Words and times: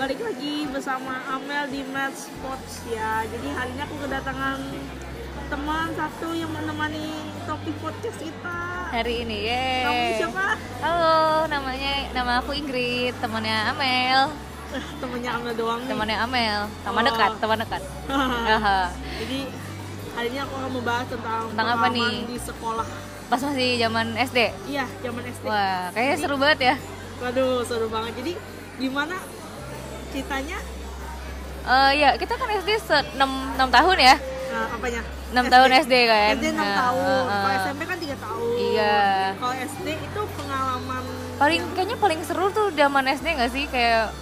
balik 0.00 0.16
lagi 0.18 0.64
bersama 0.66 1.12
Amel 1.28 1.68
di 1.68 1.84
Match 1.86 2.24
Sports 2.26 2.80
ya. 2.88 3.20
Jadi 3.22 3.48
hari 3.50 3.70
ini 3.70 3.82
aku 3.84 3.96
kedatangan 4.00 4.58
teman 5.46 5.88
satu 5.92 6.32
yang 6.32 6.48
menemani 6.48 7.04
topik 7.44 7.76
podcast 7.78 8.16
kita. 8.16 8.58
hari 8.90 9.22
ini 9.22 9.36
ye 9.44 9.66
Kamu 9.84 10.02
siapa? 10.18 10.46
halo 10.80 11.14
namanya 11.46 12.10
nama 12.10 12.32
aku 12.38 12.50
Ingrid 12.52 13.14
temannya 13.18 13.54
Amel 13.68 14.34
temennya 15.02 15.30
Amel 15.32 15.52
doang 15.54 15.78
nih. 15.80 15.90
temannya 15.90 16.16
Amel 16.18 16.60
teman 16.80 16.98
Oh. 17.00 17.06
dekat 17.06 17.30
teman 17.38 17.58
dekat. 17.60 17.82
Jadi 19.20 19.38
hari 20.10 20.26
ini 20.26 20.38
aku 20.40 20.54
akan 20.56 20.70
membahas 20.72 21.06
tentang, 21.06 21.42
Tentang 21.50 21.68
apa 21.70 21.86
nih? 21.88 22.12
di 22.26 22.38
sekolah. 22.40 22.86
pas 23.28 23.38
masih 23.40 23.78
zaman 23.78 24.06
SD 24.18 24.38
Iya, 24.66 24.86
zaman 24.98 25.22
SD. 25.24 25.44
wah 25.44 25.86
kayaknya 25.92 26.16
seru 26.16 26.34
banget 26.34 26.58
ya 26.64 26.74
Waduh, 27.20 27.62
seru 27.62 27.86
banget. 27.86 28.12
Jadi 28.16 28.32
gimana 28.80 29.14
ceritanya? 30.10 30.58
Eh 31.62 31.90
ya 31.96 32.08
kita 32.14 32.34
kan 32.34 32.48
SD 32.50 32.70
se 32.78 32.96
6, 33.14 33.20
6 33.54 33.68
tahun 33.68 33.96
ya 33.98 34.16
Nah, 34.50 34.66
apanya? 34.68 35.00
6 35.30 35.46
tahun 35.46 35.70
SD 35.78 35.94
kan 36.04 36.32
SD 36.34 36.46
6 36.50 36.58
Nah, 36.58 36.74
tahun. 36.76 37.22
eh, 37.22 37.30
Kalau 37.30 37.48
eh. 37.48 37.60
SMP 37.62 37.80
kan 37.84 37.96
3 37.96 38.16
tahun. 38.18 38.54
Iya. 38.58 38.98
Kalau 39.38 39.54
SD 39.56 39.88
itu 39.94 40.20
pengalaman 40.34 41.04
paling 41.36 41.62
kayaknya 41.72 41.96
paling 41.96 42.20
seru 42.20 42.46
tuh 42.50 42.68
zaman 42.70 43.04
SD 43.08 43.26
gak 43.32 43.48
sih 43.48 43.64
kayak 43.64 44.12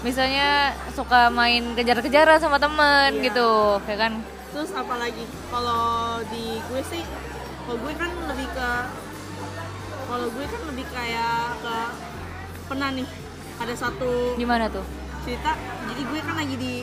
misalnya 0.00 0.72
suka 0.90 1.28
main 1.28 1.74
kejar-kejaran 1.74 2.38
sama 2.38 2.56
temen 2.56 3.10
Iya. 3.14 3.22
gitu 3.26 3.48
ya 3.84 3.96
kan 3.98 4.12
Terus 4.52 4.70
apalagi 4.70 5.24
kalau 5.48 5.84
di 6.28 6.60
gue 6.62 6.82
sih, 6.84 7.00
kalau 7.62 7.76
gue 7.78 7.92
kan 7.94 8.10
lebih 8.26 8.48
ke 8.48 8.70
kalau 10.04 10.26
gue 10.28 10.44
kan 10.44 10.60
lebih 10.66 10.86
kayak 10.88 11.36
ke 11.58 11.76
pernah 12.66 12.88
nih 12.90 13.08
ada 13.56 13.74
satu 13.74 14.36
gimana 14.36 14.68
tuh 14.68 14.84
cerita. 15.22 15.52
Jadi 15.86 16.02
gue 16.02 16.20
kan 16.20 16.34
lagi 16.34 16.54
di 16.56 16.74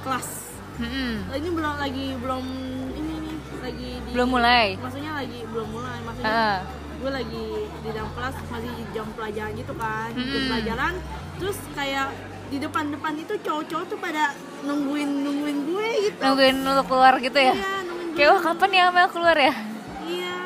kelas. 0.00 0.28
Mm-mm. 0.74 1.12
Ini 1.30 1.48
belum 1.48 1.74
lagi 1.78 2.06
belum 2.18 2.44
ini 2.90 3.12
nih 3.20 3.34
lagi 3.62 3.90
di 3.94 4.10
belum 4.10 4.28
mulai 4.28 4.74
Maksudnya 4.74 5.12
lagi 5.14 5.38
belum 5.46 5.68
mulai. 5.70 5.98
Maksudnya 6.02 6.34
Ah. 6.34 6.58
gue 6.94 7.10
lagi 7.12 7.46
di 7.78 7.88
dalam 7.90 8.10
kelas 8.10 8.34
masih 8.48 8.72
jam 8.90 9.06
pelajaran 9.12 9.52
gitu 9.54 9.72
kan 9.72 10.10
jam 10.10 10.24
Mm-mm. 10.24 10.48
pelajaran 10.48 10.94
terus 11.36 11.58
kayak 11.72 12.08
di 12.44 12.56
depan-depan 12.58 13.12
itu 13.18 13.34
cowok-cowok 13.38 13.84
tuh 13.86 13.98
pada 13.98 14.32
nungguin 14.62 15.10
nungguin 15.20 15.58
gue 15.64 15.88
gitu 16.06 16.20
nungguin 16.22 16.56
lu 16.58 16.82
keluar 16.86 17.14
gitu 17.18 17.36
ya 17.36 17.52
iya 17.52 17.74
kayak 18.14 18.30
wah 18.30 18.42
kapan 18.42 18.70
ya 18.70 18.82
Amel 18.88 19.08
keluar 19.10 19.36
ya 19.36 19.54
iya 20.02 20.38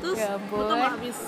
terus 0.00 0.18
Ya 0.18 0.32
gue 0.36 0.62
tuh 0.64 0.76
habis 0.76 1.18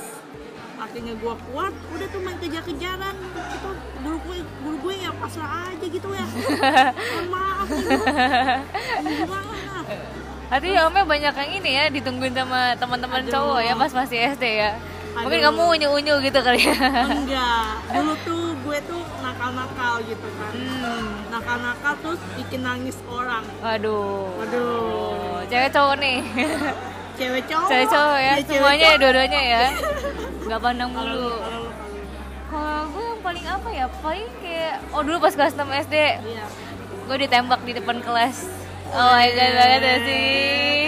akhirnya 0.85 1.15
gue 1.17 1.35
kuat 1.49 1.73
udah 1.73 2.07
tuh 2.07 2.21
main 2.21 2.37
kejar-kejaran 2.39 3.15
itu 3.25 3.71
guru 4.05 4.19
gue 4.21 4.37
guru 4.61 4.77
gue 4.85 4.95
ya 5.01 5.11
pasrah 5.17 5.51
aja 5.73 5.87
gitu 5.89 6.09
ya. 6.13 6.27
Maaf 7.33 7.67
gitu 10.55 10.69
ya 10.71 10.87
Amel 10.87 11.05
banyak 11.09 11.35
yang 11.35 11.51
ini 11.51 11.71
ya 11.75 11.85
ditungguin 11.91 12.31
sama 12.37 12.77
teman-teman 12.79 13.27
Aduh. 13.27 13.33
cowok 13.33 13.61
ya 13.65 13.73
pas 13.75 13.91
masih 13.91 14.19
SD 14.37 14.45
ya. 14.61 14.71
Mungkin 15.15 15.41
Aduh. 15.41 15.47
kamu 15.51 15.63
unyu-unyu 15.79 16.15
gitu 16.23 16.39
kali 16.43 16.63
ya. 16.63 16.75
Enggak. 17.07 17.75
Dulu 17.95 18.15
tuh 18.23 18.45
gue 18.55 18.79
tuh 18.87 19.03
nakal-nakal 19.23 19.95
gitu 20.05 20.29
kan. 20.37 20.53
Hmm. 20.55 21.11
nakal-nakal 21.31 21.93
terus 22.03 22.21
bikin 22.37 22.61
nangis 22.63 22.97
orang. 23.09 23.43
Waduh. 23.63 24.31
Waduh. 24.43 25.43
Cewek 25.51 25.71
cowok 25.71 25.95
nih. 25.99 26.19
Cewek 27.15 27.43
cowok. 27.47 27.69
Cewek 27.71 27.87
cowok 27.91 28.19
ya 28.19 28.23
Iya, 28.23 28.35
cewek 28.43 28.59
semuanya 28.59 28.79
ya 28.79 28.87
cowok. 28.91 29.01
dua-duanya 29.03 29.41
ya 29.43 29.65
nggak 30.45 30.61
pandang 30.61 30.91
bulu 30.93 31.31
kalau- 31.41 32.87
gue 32.87 33.03
yang 33.03 33.21
paling 33.21 33.45
apa 33.45 33.69
ya? 33.69 33.87
Paling 33.99 34.29
kayak 34.39 34.75
oh 34.95 35.03
dulu 35.03 35.17
pas 35.19 35.35
kelas 35.35 35.59
6 35.59 35.67
SD 35.67 35.97
iya. 36.23 36.45
Gue 37.05 37.17
ditembak 37.19 37.61
di 37.67 37.73
depan 37.75 37.99
kelas. 37.99 38.47
Oh 38.95 39.11
my 39.11 39.27
god 39.27 39.53
banget 39.59 39.81
ya 39.83 39.97
sih. 40.01 40.25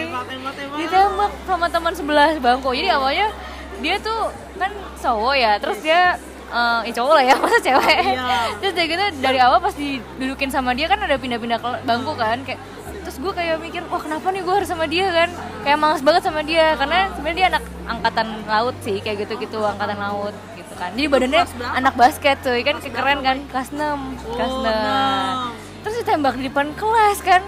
tembak 0.07 0.25
tembak 0.31 0.53
tembak. 0.55 0.77
Ditembak 0.79 1.33
sama 1.43 1.67
teman 1.67 1.93
sebelah 1.93 2.31
bangku 2.39 2.71
jadi 2.71 2.95
awalnya 2.95 3.29
dia 3.77 3.99
tuh 3.99 4.31
kan 4.57 4.71
cowok 4.97 5.35
ya 5.35 5.53
terus 5.59 5.79
dia 5.83 6.15
eh 6.47 6.79
ya 6.87 6.93
cowok 6.95 7.13
lah 7.19 7.25
ya 7.27 7.35
masa 7.43 7.59
cewek? 7.59 7.99
Iya. 8.07 8.39
terus 8.63 8.73
dia 8.73 8.87
gitu 8.87 9.05
dari 9.19 9.39
awal 9.43 9.59
pas 9.59 9.75
didudukin 9.75 10.49
sama 10.49 10.71
dia 10.73 10.87
kan 10.87 11.03
ada 11.03 11.19
pindah-pindah 11.19 11.59
bangku 11.83 12.15
kan 12.15 12.39
kayak 12.47 12.63
terus 13.03 13.19
gue 13.19 13.33
kayak 13.35 13.59
mikir 13.59 13.83
wah 13.87 13.99
kenapa 13.99 14.31
nih 14.31 14.47
gue 14.47 14.55
harus 14.55 14.71
sama 14.71 14.87
dia 14.87 15.11
kan 15.11 15.31
kayak 15.67 15.83
males 15.83 15.99
banget 15.99 16.23
sama 16.23 16.47
dia 16.47 16.79
karena 16.79 17.11
sebenarnya 17.19 17.35
dia 17.35 17.47
anak 17.51 17.65
angkatan 17.91 18.29
laut 18.47 18.77
sih 18.87 19.03
kayak 19.03 19.27
gitu-gitu 19.27 19.59
angkatan 19.59 19.99
laut 19.99 20.31
gitu 20.55 20.73
kan. 20.79 20.95
Jadi 20.95 21.07
badannya 21.11 21.43
anak 21.75 21.95
basket 21.99 22.39
cuy. 22.47 22.63
Kan 22.63 22.79
Kelas 22.79 22.95
keren 22.95 23.19
kan? 23.27 23.37
Kelas 23.51 23.69
6 23.75 24.39
kelas 24.39 24.53
Oh, 24.55 24.63
6 24.63 24.71
enam. 24.71 25.35
terus 25.83 25.95
ditembak 26.07 26.35
di 26.39 26.47
depan 26.47 26.71
kelas 26.79 27.19
kan. 27.19 27.43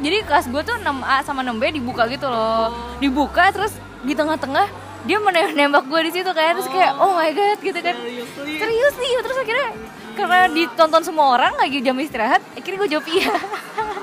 Jadi 0.00 0.16
kelas 0.24 0.48
gue 0.48 0.62
tuh 0.64 0.80
6A 0.80 1.16
sama 1.28 1.44
6B 1.44 1.76
dibuka 1.76 2.08
gitu 2.08 2.24
loh. 2.32 2.72
Dibuka 3.04 3.52
terus 3.52 3.76
di 4.00 4.16
tengah-tengah 4.16 4.64
dia 5.04 5.20
menembak 5.20 5.52
nembak 5.52 5.84
gue 5.92 6.00
di 6.08 6.12
situ 6.16 6.30
kan. 6.32 6.56
Terus 6.56 6.72
kayak 6.72 6.96
oh. 6.96 7.20
my 7.20 7.36
god 7.36 7.58
gitu 7.60 7.78
kan. 7.84 7.96
Serius 8.48 8.94
nih 8.96 9.12
terus 9.20 9.36
akhirnya 9.44 9.68
karena 10.16 10.50
ditonton 10.50 11.02
semua 11.04 11.36
orang 11.36 11.54
lagi 11.54 11.78
jam 11.78 11.94
istirahat 12.00 12.42
akhirnya 12.56 12.78
gue 12.80 12.90
jawab 12.96 13.06
iya. 13.12 13.36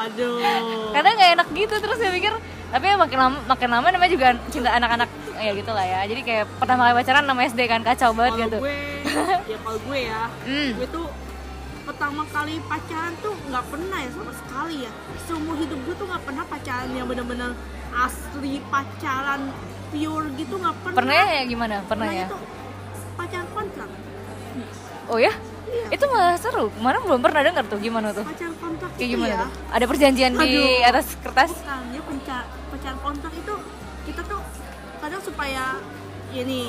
Aduh. 0.06 0.38
Karena 0.96 1.10
nggak 1.12 1.30
enak 1.36 1.48
gitu 1.52 1.76
terus 1.76 1.98
saya 2.00 2.14
pikir 2.16 2.32
tapi 2.66 2.86
ya 2.86 2.96
makin 2.96 3.18
lama 3.18 3.38
makin 3.46 3.70
lama 3.70 3.88
namanya 3.88 4.12
juga 4.12 4.28
cinta 4.48 4.70
anak-anak 4.72 5.10
ya 5.36 5.52
gitu 5.52 5.72
lah 5.72 5.86
ya. 5.86 6.00
Jadi 6.06 6.22
kayak 6.22 6.46
pertama 6.58 6.82
kali 6.86 6.96
pacaran 6.96 7.24
nama 7.24 7.42
SD 7.44 7.60
kan 7.66 7.82
kacau 7.82 8.12
banget 8.12 8.32
kalau 8.32 8.44
gitu. 8.44 8.58
gue 8.60 8.78
ya 9.52 9.58
kalau 9.60 9.80
gue 9.80 10.00
ya 10.02 10.22
Hmm. 10.44 10.70
gue 10.74 10.88
tuh 10.90 11.06
pertama 11.86 12.22
kali 12.28 12.54
pacaran 12.66 13.14
tuh 13.22 13.34
nggak 13.46 13.66
pernah 13.70 13.98
ya 13.98 14.10
sama 14.12 14.34
sekali 14.34 14.78
ya. 14.84 14.92
Seumur 15.24 15.56
hidup 15.56 15.80
gue 15.82 15.96
tuh 15.96 16.08
nggak 16.08 16.24
pernah 16.24 16.44
pacaran 16.46 16.90
yang 16.92 17.08
benar-benar 17.08 17.52
asli 17.94 18.60
pacaran 18.68 19.42
pure 19.90 20.28
gitu 20.36 20.54
nggak 20.58 20.76
pernah. 20.82 20.98
Pernah 20.98 21.16
ya 21.32 21.42
gimana? 21.46 21.76
Pernah 21.86 22.08
ya? 22.10 22.28
tuh 22.28 22.42
pacaran 23.16 23.48
kontrak. 23.54 23.90
Oh 25.06 25.22
ya 25.22 25.32
Iya. 25.66 25.86
itu 25.92 26.06
malah 26.06 26.36
seru. 26.36 26.70
Kemarin 26.72 27.00
belum 27.02 27.20
pernah 27.20 27.42
dengar 27.42 27.64
tuh 27.66 27.78
gimana 27.78 28.08
tuh. 28.10 28.24
Pacaran 28.24 28.56
kontrak 28.56 28.90
kayak 28.94 29.10
gimana 29.10 29.30
ya. 29.30 29.38
tuh? 29.40 29.50
Ada 29.72 29.86
perjanjian 29.86 30.32
di 30.34 30.48
Aduh. 30.48 30.88
atas 30.88 31.06
kertas? 31.18 31.52
Bukan 31.52 31.82
dia 31.90 32.02
penca 32.02 32.38
pacaran 32.70 33.00
kontrak 33.00 33.34
itu 33.34 33.54
kita 34.06 34.22
tuh 34.24 34.42
kadang 34.98 35.22
supaya 35.22 35.64
ini 36.32 36.62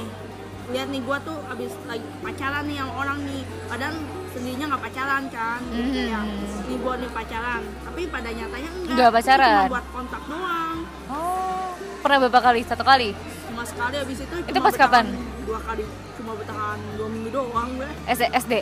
lihat 0.66 0.88
nih 0.88 1.00
gua 1.00 1.18
tuh 1.20 1.38
abis 1.46 1.72
lagi 1.84 2.02
pacaran 2.18 2.64
nih 2.64 2.76
yang 2.76 2.90
orang 2.90 3.18
nih. 3.22 3.40
Padahal 3.66 3.94
sendirinya 4.28 4.66
nggak 4.68 4.82
pacaran 4.82 5.22
kan 5.28 5.60
gitu 5.70 5.98
Mhm. 5.98 6.10
ya. 6.10 6.20
Nih 6.64 6.76
gua 6.78 6.94
nih 6.96 7.10
pacaran. 7.10 7.62
Tapi 7.82 8.00
pada 8.06 8.28
nyatanya 8.28 8.70
enggak. 8.74 8.94
Nggak 8.96 9.10
pacaran. 9.12 9.56
cuma 9.60 9.72
buat 9.72 9.86
kontak 9.90 10.22
doang. 10.26 10.76
Oh. 11.06 11.68
Pernah 11.98 12.18
berapa 12.20 12.40
kali? 12.42 12.60
Satu 12.62 12.82
kali? 12.82 13.08
Cuma 13.46 13.62
sekali 13.62 13.96
abis 13.96 14.18
itu 14.20 14.36
Itu 14.42 14.58
pas 14.58 14.74
kapan? 14.74 15.06
dua 15.42 15.60
kali. 15.60 15.84
Cuma 16.16 16.32
bertahan 16.34 16.78
dua 16.98 17.08
minggu 17.08 17.30
doang 17.30 17.68
gue 17.76 17.90
SD 18.08 18.52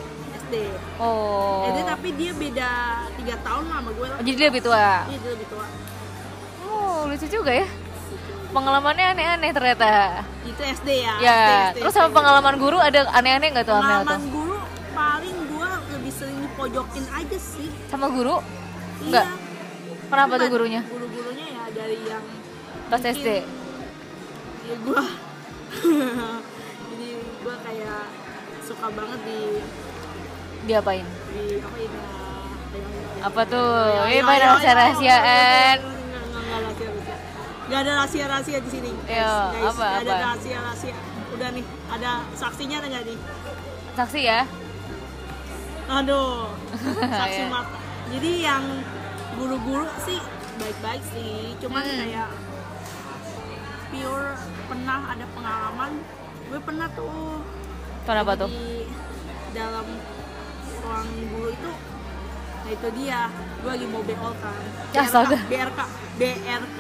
SD 0.55 1.03
oh. 1.03 1.67
SD 1.67 1.79
tapi 1.83 2.09
dia 2.15 2.33
beda 2.33 2.71
tiga 3.19 3.35
tahun 3.43 3.65
lah 3.67 3.79
sama 3.83 3.91
gue 3.91 4.07
lah. 4.07 4.17
Oh, 4.19 4.25
jadi 4.25 4.37
dia 4.39 4.47
lebih 4.51 4.63
tua? 4.63 4.79
Iya, 4.79 5.19
dia 5.19 5.31
lebih 5.35 5.49
tua. 5.51 5.67
Oh 6.65 6.99
lucu 7.11 7.27
juga 7.27 7.53
ya. 7.53 7.67
Pengalamannya 8.55 9.07
aneh-aneh 9.19 9.51
ternyata. 9.51 9.91
Itu 10.47 10.63
SD 10.63 10.89
ya 11.03 11.15
ya 11.19 11.35
SD, 11.35 11.51
SD, 11.51 11.79
terus 11.83 11.95
sama 11.99 12.09
pengalaman 12.15 12.55
guru 12.55 12.79
ada 12.79 13.11
aneh-aneh 13.11 13.49
nggak 13.51 13.67
tuh 13.67 13.75
Amel 13.75 13.83
pengalaman 13.83 14.15
tuh? 14.15 14.31
Guru 14.31 14.57
paling 14.95 15.37
gua 15.51 15.71
lebih 15.91 16.13
sering 16.15 16.39
dipojokin 16.39 17.05
aja 17.11 17.39
sih. 17.39 17.69
Sama 17.91 18.07
guru? 18.15 18.39
Enggak. 19.03 19.27
iya. 19.27 20.07
kenapa 20.07 20.31
Cuman 20.31 20.43
tuh 20.47 20.49
gurunya? 20.55 20.81
guru-gurunya 20.87 21.47
ya 21.51 21.65
dari 21.75 21.97
yang 22.07 22.25
pas 22.87 23.01
mungkin- 23.03 23.17
SD 23.19 23.29
ya 24.65 24.77
gua. 24.87 25.03
Jadi 26.95 27.09
gua 27.43 27.55
kayak 27.59 28.01
suka 28.65 28.87
banget 28.95 29.21
di 29.27 29.41
diapain 30.65 31.05
di 31.31 31.59
apa 31.59 31.77
ya, 31.77 31.91
apa 33.23 33.41
tuh 33.45 33.69
ayo, 34.05 34.21
pada 34.23 34.45
enggak 34.53 34.75
rahasia-rahasia. 34.75 35.17
Enggak 37.65 37.81
ada 37.81 37.93
rahasia-rahasia 37.97 38.59
di 38.61 38.71
sini. 38.71 38.93
Iya, 39.05 39.33
apa, 39.65 39.73
Nggak 39.75 39.93
ada 39.99 40.13
apa? 40.13 40.25
rahasia-rahasia. 40.29 40.95
Udah 41.31 41.49
nih, 41.51 41.65
ada 41.89 42.11
saksinya 42.35 42.77
ada 42.79 42.87
nggak 42.89 43.05
nih? 43.05 43.19
saksi 43.95 44.21
ya 44.21 44.43
Aduh, 45.87 46.51
saksi 47.21 47.41
Iya. 47.41 47.49
mata. 47.49 47.77
Jadi 48.11 48.31
yang 48.41 48.65
guru-guru 49.35 49.87
sih 50.01 50.19
baik-baik 50.57 51.03
sih, 51.11 51.55
cuman 51.59 51.79
Hmm. 51.81 51.99
kayak 52.01 52.29
pure 53.89 54.29
pernah 54.65 55.01
ada 55.09 55.25
pengalaman. 55.31 55.93
Gue 56.45 56.61
pernah 56.61 56.89
tuh 56.91 57.41
kenapa 58.03 58.33
tuh 58.37 58.51
di 58.51 58.85
dalam 59.51 59.87
ruang 60.85 61.07
guru 61.31 61.49
itu 61.51 61.73
nah 62.65 62.73
itu 62.73 62.89
dia. 62.97 63.21
Gue 63.61 63.71
lagi 63.71 63.87
mau 63.87 64.01
BO 64.01 64.31
kan. 64.39 64.63
Ya. 64.95 65.05
BRK 65.05 65.81
BRK 66.17 66.79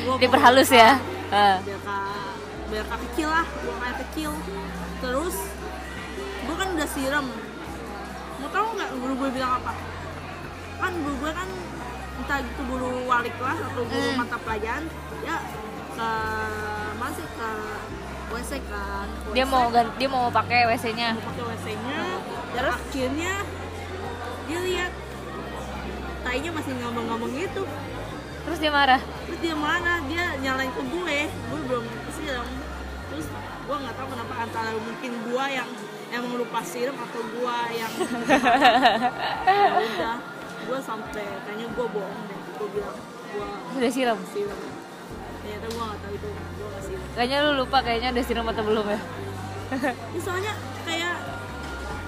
Gua 0.00 0.06
mau 0.06 0.16
diperhalus 0.16 0.70
ya 0.70 0.96
Ah. 1.28 1.58
BRK 1.60 1.88
BRK 2.70 2.92
kecil 3.08 3.28
lah 3.28 3.44
buang 3.60 3.80
air 3.82 3.96
kecil. 4.06 4.30
Terus 5.00 5.36
gue 6.40 6.54
kan 6.56 6.68
udah 6.72 6.88
siram 6.88 7.26
mau 8.36 8.48
tahu 8.48 8.66
nggak 8.72 8.90
guru 8.94 9.12
gue 9.16 9.30
bilang 9.32 9.52
apa? 9.58 9.72
Kan 10.76 10.92
guru 10.96 11.14
gue 11.18 11.32
kan 11.32 11.48
entah 12.16 12.38
itu 12.38 12.62
guru 12.64 12.88
wali 13.04 13.30
kelas 13.30 13.58
atau 13.62 13.82
guru 13.82 14.00
Hmm. 14.06 14.16
mata 14.18 14.36
pelajaran 14.38 14.84
ya 15.20 15.36
ke 15.90 16.08
mana 16.96 17.12
sih? 17.12 17.26
Ke 17.26 17.48
WC 18.30 18.50
kan. 18.64 19.06
Ke 19.10 19.28
dia 19.34 19.44
WC, 19.44 19.50
mau 19.50 19.64
dia 19.68 20.08
mau 20.08 20.24
pakai 20.30 20.60
WC-nya 20.68 21.08
mau 21.12 21.24
pakai 21.26 21.44
WC-nya 21.48 21.98
dan 22.50 22.64
akhirnya 22.74 23.34
dia 24.50 24.58
lihat 24.66 24.92
tainya 26.26 26.50
masih 26.50 26.72
ngomong-ngomong 26.82 27.30
gitu. 27.38 27.62
Terus 28.40 28.58
dia 28.58 28.72
marah? 28.72 29.00
Terus 29.28 29.40
dia 29.40 29.54
mana 29.54 30.00
dia 30.10 30.24
nyalain 30.42 30.72
ke 30.72 30.82
gue. 30.82 31.18
Gue 31.28 31.60
belum 31.68 31.84
siram 32.20 32.48
terus 33.10 33.26
gue 33.66 33.76
nggak 33.76 33.94
tahu 33.98 34.06
kenapa 34.14 34.34
antara 34.38 34.70
mungkin 34.78 35.12
gue 35.26 35.44
yang 35.50 35.68
emang 36.14 36.32
lupa 36.38 36.62
siram 36.62 36.94
atau 36.94 37.20
gue 37.22 37.56
yang 37.74 37.92
ya 39.50 39.70
udah 39.74 40.16
gue 40.60 40.78
sampai 40.78 41.26
kayaknya 41.46 41.66
gue 41.74 41.86
bohong 41.90 42.22
deh. 42.30 42.40
Gue 42.54 42.68
bilang 42.78 42.96
gue 43.34 43.78
udah 43.82 43.90
siram? 43.90 44.18
siram. 44.30 44.58
Ternyata 45.42 45.66
gue 45.66 45.82
nggak 45.82 46.00
tahu 46.06 46.12
itu 46.14 46.28
gue 46.30 46.66
nggak 46.70 46.84
siram. 46.86 47.02
Kayaknya 47.18 47.38
lu 47.42 47.50
lupa 47.58 47.78
kayaknya 47.82 48.08
udah 48.14 48.24
siram 48.24 48.46
atau 48.46 48.62
belum 48.62 48.86
ya? 48.86 49.00
Ini 50.14 50.20
soalnya 50.22 50.52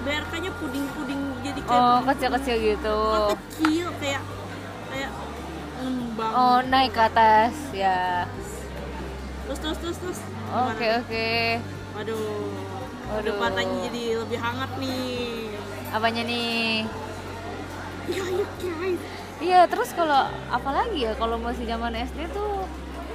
BRK-nya 0.03 0.51
puding-puding 0.59 1.21
jadi 1.43 1.59
kayak 1.63 1.79
oh 1.79 1.97
kecil-kecil 2.05 2.55
gitu. 2.59 2.97
Kok 2.99 3.29
kecil 3.35 3.87
kayak 3.99 4.23
kayak 4.91 5.11
ngembang. 5.79 6.31
Oh 6.35 6.57
naik 6.67 6.91
ke 6.91 7.01
atas 7.01 7.55
ya. 7.71 8.27
Terus 9.47 9.59
terus 9.59 9.77
terus 9.79 9.97
terus. 9.99 10.19
Oke 10.53 10.87
oke. 11.01 11.29
Waduh, 11.93 12.19
Waduh. 13.09 13.21
udah 13.21 13.33
matanya 13.37 13.75
jadi 13.89 14.03
lebih 14.21 14.37
hangat 14.39 14.71
nih. 14.81 15.49
apanya 15.93 16.21
nih? 16.25 16.89
Iya, 18.09 18.23
iya 18.33 18.45
guys. 18.59 19.01
iya 19.37 19.59
terus 19.69 19.93
kalau 19.93 20.25
apalagi 20.49 21.05
ya 21.05 21.13
kalau 21.15 21.37
masih 21.37 21.69
zaman 21.69 21.93
SD 21.93 22.33
tuh 22.33 22.65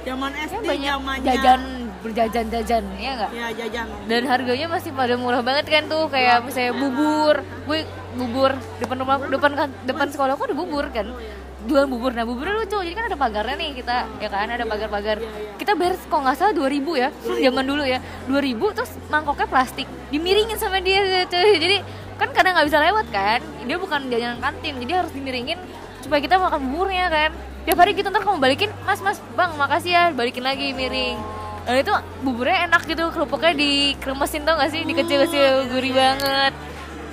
Zaman 0.09 0.31
ya 0.33 0.43
SD 0.49 0.65
banyak 0.65 0.93
zamannya. 0.97 1.25
jajan 1.29 1.61
berjajan 1.99 2.45
jajan 2.49 2.83
ya 2.97 3.11
nggak? 3.13 3.31
Ya 3.35 3.47
jajan. 3.53 3.85
dan 4.09 4.21
harganya 4.25 4.67
masih 4.71 4.91
pada 4.95 5.13
murah 5.19 5.43
banget 5.45 5.65
kan 5.69 5.83
tuh 5.85 6.09
kayak 6.09 6.41
misalnya 6.41 6.73
bubur. 6.73 7.35
Gue 7.69 7.85
bubur 8.17 8.51
depan 8.81 8.95
rumah 8.97 9.15
depan 9.29 9.51
kan 9.53 9.69
depan 9.85 10.07
sekolah 10.09 10.33
kok 10.33 10.49
ada 10.49 10.55
bubur 10.57 10.89
kan. 10.89 11.05
Iya. 11.13 11.35
jual 11.59 11.85
bubur. 11.91 12.15
Nah 12.15 12.23
buburnya 12.23 12.55
lucu 12.63 12.79
jadi 12.79 12.95
kan 12.95 13.05
ada 13.11 13.17
pagarnya 13.19 13.55
nih 13.59 13.69
kita 13.83 13.95
ya 14.23 14.27
kan 14.31 14.49
ada 14.49 14.65
pagar-pagar. 14.65 15.17
Iya, 15.19 15.27
iya. 15.29 15.53
kita 15.59 15.71
bayar 15.75 15.93
kok 15.99 16.19
nggak 16.23 16.35
salah 16.39 16.53
2000 16.55 17.03
ya 17.03 17.09
zaman 17.19 17.65
dulu 17.67 17.83
ya. 17.83 17.99
2000 18.31 18.75
terus 18.79 18.91
mangkoknya 19.11 19.47
plastik 19.51 19.87
dimiringin 20.09 20.57
sama 20.57 20.79
dia 20.79 21.27
cuy 21.27 21.59
jadi 21.59 21.77
kan 22.15 22.31
kadang 22.31 22.55
nggak 22.57 22.67
bisa 22.71 22.79
lewat 22.79 23.05
kan. 23.11 23.39
Dia 23.67 23.77
bukan 23.77 24.07
jajanan 24.07 24.39
kantin 24.39 24.73
jadi 24.81 25.03
harus 25.03 25.11
dimiringin 25.11 25.59
supaya 26.01 26.19
kita 26.19 26.35
makan 26.35 26.59
buburnya 26.69 27.07
kan? 27.07 27.31
Tiap 27.67 27.77
hari 27.77 27.91
gitu 27.93 28.07
ntar 28.09 28.23
kamu 28.23 28.39
balikin 28.39 28.71
mas 28.83 28.99
mas 28.99 29.19
bang 29.35 29.51
makasih 29.53 29.91
ya 29.91 30.03
balikin 30.11 30.41
lagi 30.41 30.71
miring. 30.73 31.19
Dan 31.67 31.85
itu 31.85 31.93
buburnya 32.25 32.65
enak 32.65 32.81
gitu 32.87 33.13
kerupuknya 33.13 33.53
dikremesin 33.53 34.41
tau 34.41 34.57
gak 34.57 34.73
sih? 34.73 34.81
Dikecil-kecil 34.83 35.69
gurih 35.69 35.93
banget. 35.93 36.53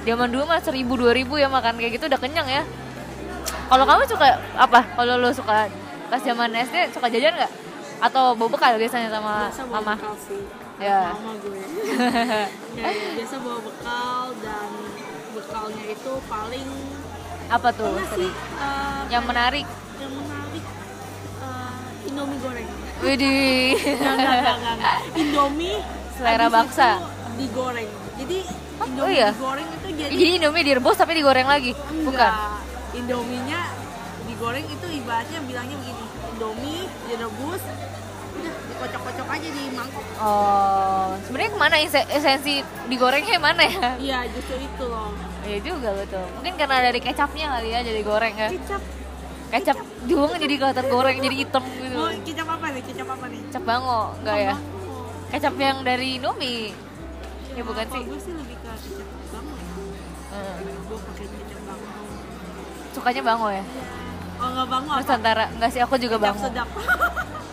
Zaman 0.06 0.30
dulu 0.30 0.46
mah 0.48 0.62
seribu 0.62 0.96
dua 0.96 1.12
ribu 1.12 1.36
ya 1.36 1.50
makan 1.50 1.76
kayak 1.76 1.98
gitu 1.98 2.06
udah 2.08 2.16
kenyang 2.16 2.48
ya. 2.48 2.62
Kalau 3.66 3.84
kamu 3.84 4.06
suka 4.06 4.38
apa? 4.54 4.80
Kalau 4.94 5.18
lo 5.18 5.34
suka 5.34 5.66
pas 6.06 6.22
zaman 6.22 6.54
SD 6.54 6.94
suka 6.94 7.10
jajan 7.10 7.34
nggak? 7.34 7.52
Atau 7.98 8.38
bawa 8.38 8.48
bekal 8.54 8.78
biasanya 8.78 9.10
sama 9.10 9.50
Biasa 9.50 9.62
bawa 9.66 9.74
mama? 9.82 9.94
bekal 9.98 10.14
sih. 10.24 10.42
Ya. 10.76 11.00
Mama 11.10 11.32
gue. 11.42 11.58
ya, 12.76 12.88
ya, 12.94 13.08
biasa 13.16 13.34
bawa 13.42 13.58
bekal 13.60 14.20
dan 14.40 14.68
bekalnya 15.34 15.84
itu 15.88 16.12
paling 16.28 16.68
apa 17.48 17.68
tuh 17.70 17.86
pernah 17.88 18.08
sih 18.12 18.30
eh, 18.30 19.00
yang 19.08 19.24
menarik 19.24 19.66
yang 19.96 20.12
menarik 20.12 20.64
eh, 21.38 22.06
Indomie 22.06 22.38
goreng. 22.38 22.68
Widih 22.96 23.76
Enggak, 23.76 24.14
enggak, 24.14 24.32
enggak, 24.32 24.54
enggak, 24.56 24.74
enggak. 24.74 24.96
Indomie 25.14 25.76
Selera 26.12 26.46
baksa. 26.48 26.90
itu 26.96 27.06
digoreng. 27.38 27.90
Jadi 28.16 28.38
Oh, 28.76 28.84
Indomie 28.84 29.14
iya? 29.14 29.30
digoreng 29.32 29.68
itu 29.70 29.86
jadi 29.94 30.10
jadi 30.12 30.32
Indomie 30.36 30.64
direbus 30.64 30.96
tapi 30.96 31.12
digoreng 31.14 31.44
lagi 31.44 31.72
bukan 31.72 32.08
Enggak. 32.08 32.34
Indominya 32.92 33.60
digoreng 34.26 34.66
itu 34.66 34.86
ibaratnya 34.94 35.40
bilangnya 35.42 35.76
begini. 35.76 36.04
Indomie 36.30 36.80
direbus 37.06 37.62
udah 38.36 38.52
dikocok-kocok 38.66 39.26
aja 39.30 39.48
di 39.48 39.62
mangkok. 39.70 40.04
oh 40.18 41.06
sebenarnya 41.22 41.50
ke 41.50 41.58
mana 41.58 41.76
ese- 41.78 42.08
esensi 42.08 42.54
digorengnya 42.86 43.38
mana 43.38 43.62
ya 43.62 43.88
Iya, 43.96 44.18
justru 44.30 44.56
itu 44.58 44.84
loh. 44.84 45.10
Iya 45.42 45.58
juga 45.60 45.88
betul 45.94 46.24
mungkin 46.32 46.54
karena 46.56 46.76
dari 46.82 47.00
kecapnya 47.00 47.46
kali 47.48 47.68
ya 47.68 47.80
jadi 47.80 48.00
goreng 48.02 48.34
ya 48.34 48.48
Kecap. 48.50 48.82
kecap 49.48 49.78
juga 50.04 50.34
jadi 50.36 50.54
kelihatan 50.56 50.86
goreng 50.88 51.16
jadi 51.18 51.36
hitam 51.38 51.64
gitu 51.72 51.94
Mau 51.96 52.10
kecap 52.20 52.48
apa 52.50 52.66
nih? 52.68 52.82
Kecap 52.84 53.08
apa 53.08 53.24
nih? 53.26 53.40
kecap 53.46 53.62
bango 53.62 54.00
enggak 54.18 54.38
ya 54.40 54.54
kecap 55.28 55.54
yang 55.56 55.78
dari 55.80 56.08
Indomie 56.16 56.74
ya 57.50 57.62
bukan 57.62 57.86
sih 57.86 58.02
gue 58.04 58.18
sih 58.20 58.32
lebih 58.32 58.56
ke 58.56 58.68
kecap 58.68 59.06
bango 59.32 59.54
ya. 59.54 59.72
Hmm. 60.28 60.54
Gue 60.84 60.98
pakai 61.00 61.24
kecap 61.26 61.62
bango. 61.64 61.88
sukanya 62.92 63.22
bango 63.24 63.48
ya 63.50 63.64
Oh 64.36 64.48
nggak 64.50 64.68
bango 64.68 64.90
apa? 64.90 65.00
Nusantara 65.00 65.44
enggak 65.48 65.70
sih 65.70 65.80
aku 65.80 65.94
juga 65.96 66.16
Kecap 66.16 66.26
bango 66.28 66.42
sedap. 66.44 66.68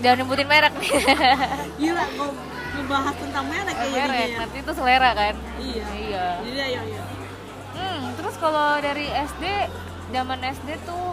jangan 0.00 0.16
nyebutin 0.18 0.46
merek 0.46 0.72
nih 0.74 0.90
Gila, 1.80 2.04
gue 2.08 2.28
ngebahas 2.72 3.14
tentang 3.14 3.44
merek 3.46 3.74
kayak 3.74 3.90
merek 3.90 4.08
jadinya 4.10 4.26
ya. 4.26 4.38
nanti 4.40 4.56
itu 4.58 4.72
selera 4.72 5.10
kan 5.12 5.34
Iya. 5.56 5.86
iya 5.98 6.26
Jadi 6.40 6.58
ayo 6.62 6.78
ayo. 6.82 7.02
hmm, 7.72 8.00
terus 8.14 8.34
kalau 8.36 8.68
dari 8.78 9.06
SD 9.06 9.44
zaman 10.10 10.38
SD 10.42 10.68
tuh 10.82 11.04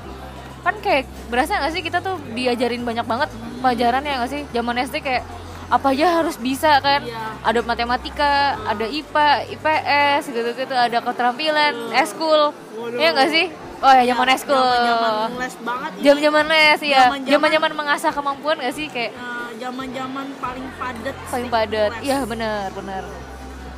kan 0.59 0.75
kayak 0.77 1.05
berasa 1.27 1.55
nggak 1.55 1.71
sih 1.71 1.81
kita 1.81 1.99
tuh 1.99 2.17
diajarin 2.29 2.81
banyak 2.81 3.03
banget 3.03 3.29
pelajaran 3.57 4.01
ya 4.01 4.13
nggak 4.17 4.31
sih 4.31 4.41
zaman 4.49 4.75
SD 4.81 4.95
kayak 4.99 5.23
apa 5.67 5.91
aja 5.91 6.07
harus 6.17 6.35
bisa 6.37 6.79
kan 6.79 7.03
Iya. 7.03 7.19
ada 7.41 7.59
matematika 7.61 8.31
ada 8.63 8.85
IPA 8.85 9.27
IPS 9.51 10.23
gitu-gitu 10.29 10.71
ada 10.71 10.97
keterampilan 10.97 11.91
eskul 11.93 12.51
Waduh. 12.73 12.95
ya 12.95 13.11
nggak 13.11 13.29
sih 13.29 13.45
oh 13.77 13.91
ya 13.91 14.03
zaman 14.07 14.27
eskul 14.29 14.57
Zaman 14.57 15.31
les 15.37 15.55
banget. 15.59 15.91
ini. 15.91 16.03
jam-jaman 16.03 16.45
les 16.45 16.81
ya 16.81 17.01
Zaman-zaman- 17.03 17.27
zaman-zaman 17.27 17.71
mengasah 17.73 18.11
kemampuan 18.11 18.55
nggak 18.57 18.73
sih? 18.73 18.87
Kayak 18.87 19.11
Eh, 19.11 19.49
zaman-zaman 19.57 20.25
paling 20.37 20.67
padat 20.73 21.15
paling 21.27 21.49
padat. 21.49 21.91
iya 21.99 22.17
bener 22.23 22.69
bener 22.71 23.03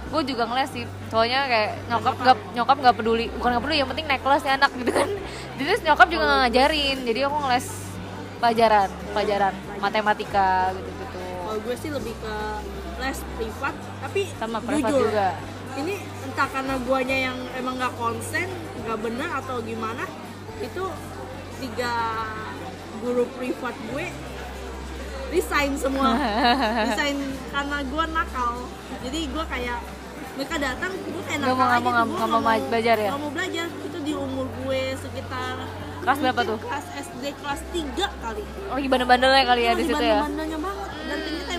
gue 0.09 0.21
juga 0.25 0.41
ngeles 0.43 0.69
sih. 0.71 0.83
Soalnya 1.07 1.45
kayak 1.45 1.85
nyokap 1.85 2.15
nggak 2.17 2.37
nyokap 2.51 2.77
nggak 2.79 2.95
peduli. 2.95 3.25
Bukan 3.31 3.49
nggak 3.51 3.61
peduli 3.61 3.77
yang 3.77 3.85
penting 3.87 4.05
naik 4.05 4.19
kelas 4.19 4.41
ya 4.41 4.57
anak 4.57 4.73
gitu 4.73 4.89
kan. 4.89 5.05
Jadi 5.57 5.85
nyokap 5.85 6.07
juga 6.07 6.23
nggak 6.25 6.39
ngajarin. 6.43 6.97
Jadi 7.05 7.19
aku 7.21 7.37
ngeles 7.39 7.67
pelajaran 8.39 8.89
pelajaran 9.11 9.53
matematika 9.77 10.71
gitu 10.71 10.89
gitu 10.89 11.05
kalau 11.43 11.59
gue 11.59 11.75
sih 11.75 11.91
lebih 11.91 12.13
ke 12.15 12.33
les 12.97 13.19
privat 13.35 13.75
tapi 13.99 14.21
sama 14.33 14.57
privat 14.61 14.89
jujur 14.89 15.05
juga. 15.05 15.27
ini 15.75 15.95
entah 16.29 16.47
karena 16.47 16.75
guanya 16.79 17.17
yang 17.25 17.37
emang 17.53 17.75
nggak 17.75 17.93
konsen 17.95 18.47
nggak 18.79 18.99
benar 18.99 19.29
atau 19.35 19.59
gimana 19.59 20.05
itu 20.59 20.83
tiga 21.57 21.93
guru 22.99 23.25
privat 23.33 23.73
gue 23.89 24.05
resign 25.29 25.77
semua. 25.77 26.17
Resign 26.87 27.17
karena 27.49 27.77
gue 27.83 28.03
nakal. 28.09 28.53
Jadi 28.99 29.19
gue 29.29 29.43
kayak 29.45 29.79
mereka 30.33 30.55
datang 30.57 30.91
gue 30.95 31.23
kayak 31.23 31.39
nakal 31.39 31.53
mau- 31.55 31.69
aja 31.69 31.89
nggak 31.91 32.07
mau- 32.07 32.41
mau 32.41 32.41
belajar 32.65 32.95
ya? 32.97 33.09
nggak 33.09 33.21
mau 33.21 33.31
belajar. 33.31 33.67
Itu 33.79 33.97
di 33.99 34.13
umur 34.15 34.45
gue 34.59 34.81
sekitar 34.97 35.53
Kelas 35.99 36.17
berapa 36.17 36.41
tuh? 36.47 36.57
kelas 36.57 36.85
SD 36.97 37.23
kelas 37.35 37.61
3 37.69 38.23
kali. 38.23 38.43
Lagi 38.69 38.87
bandel-bandelnya 38.87 39.43
kali 39.45 39.61
ya 39.61 39.73
di 39.73 39.83
situ 39.83 39.99
ya? 39.99 40.17
bandel-bandelnya 40.17 40.57
banget. 40.59 40.87
Dan 41.05 41.17
ternyata 41.19 41.51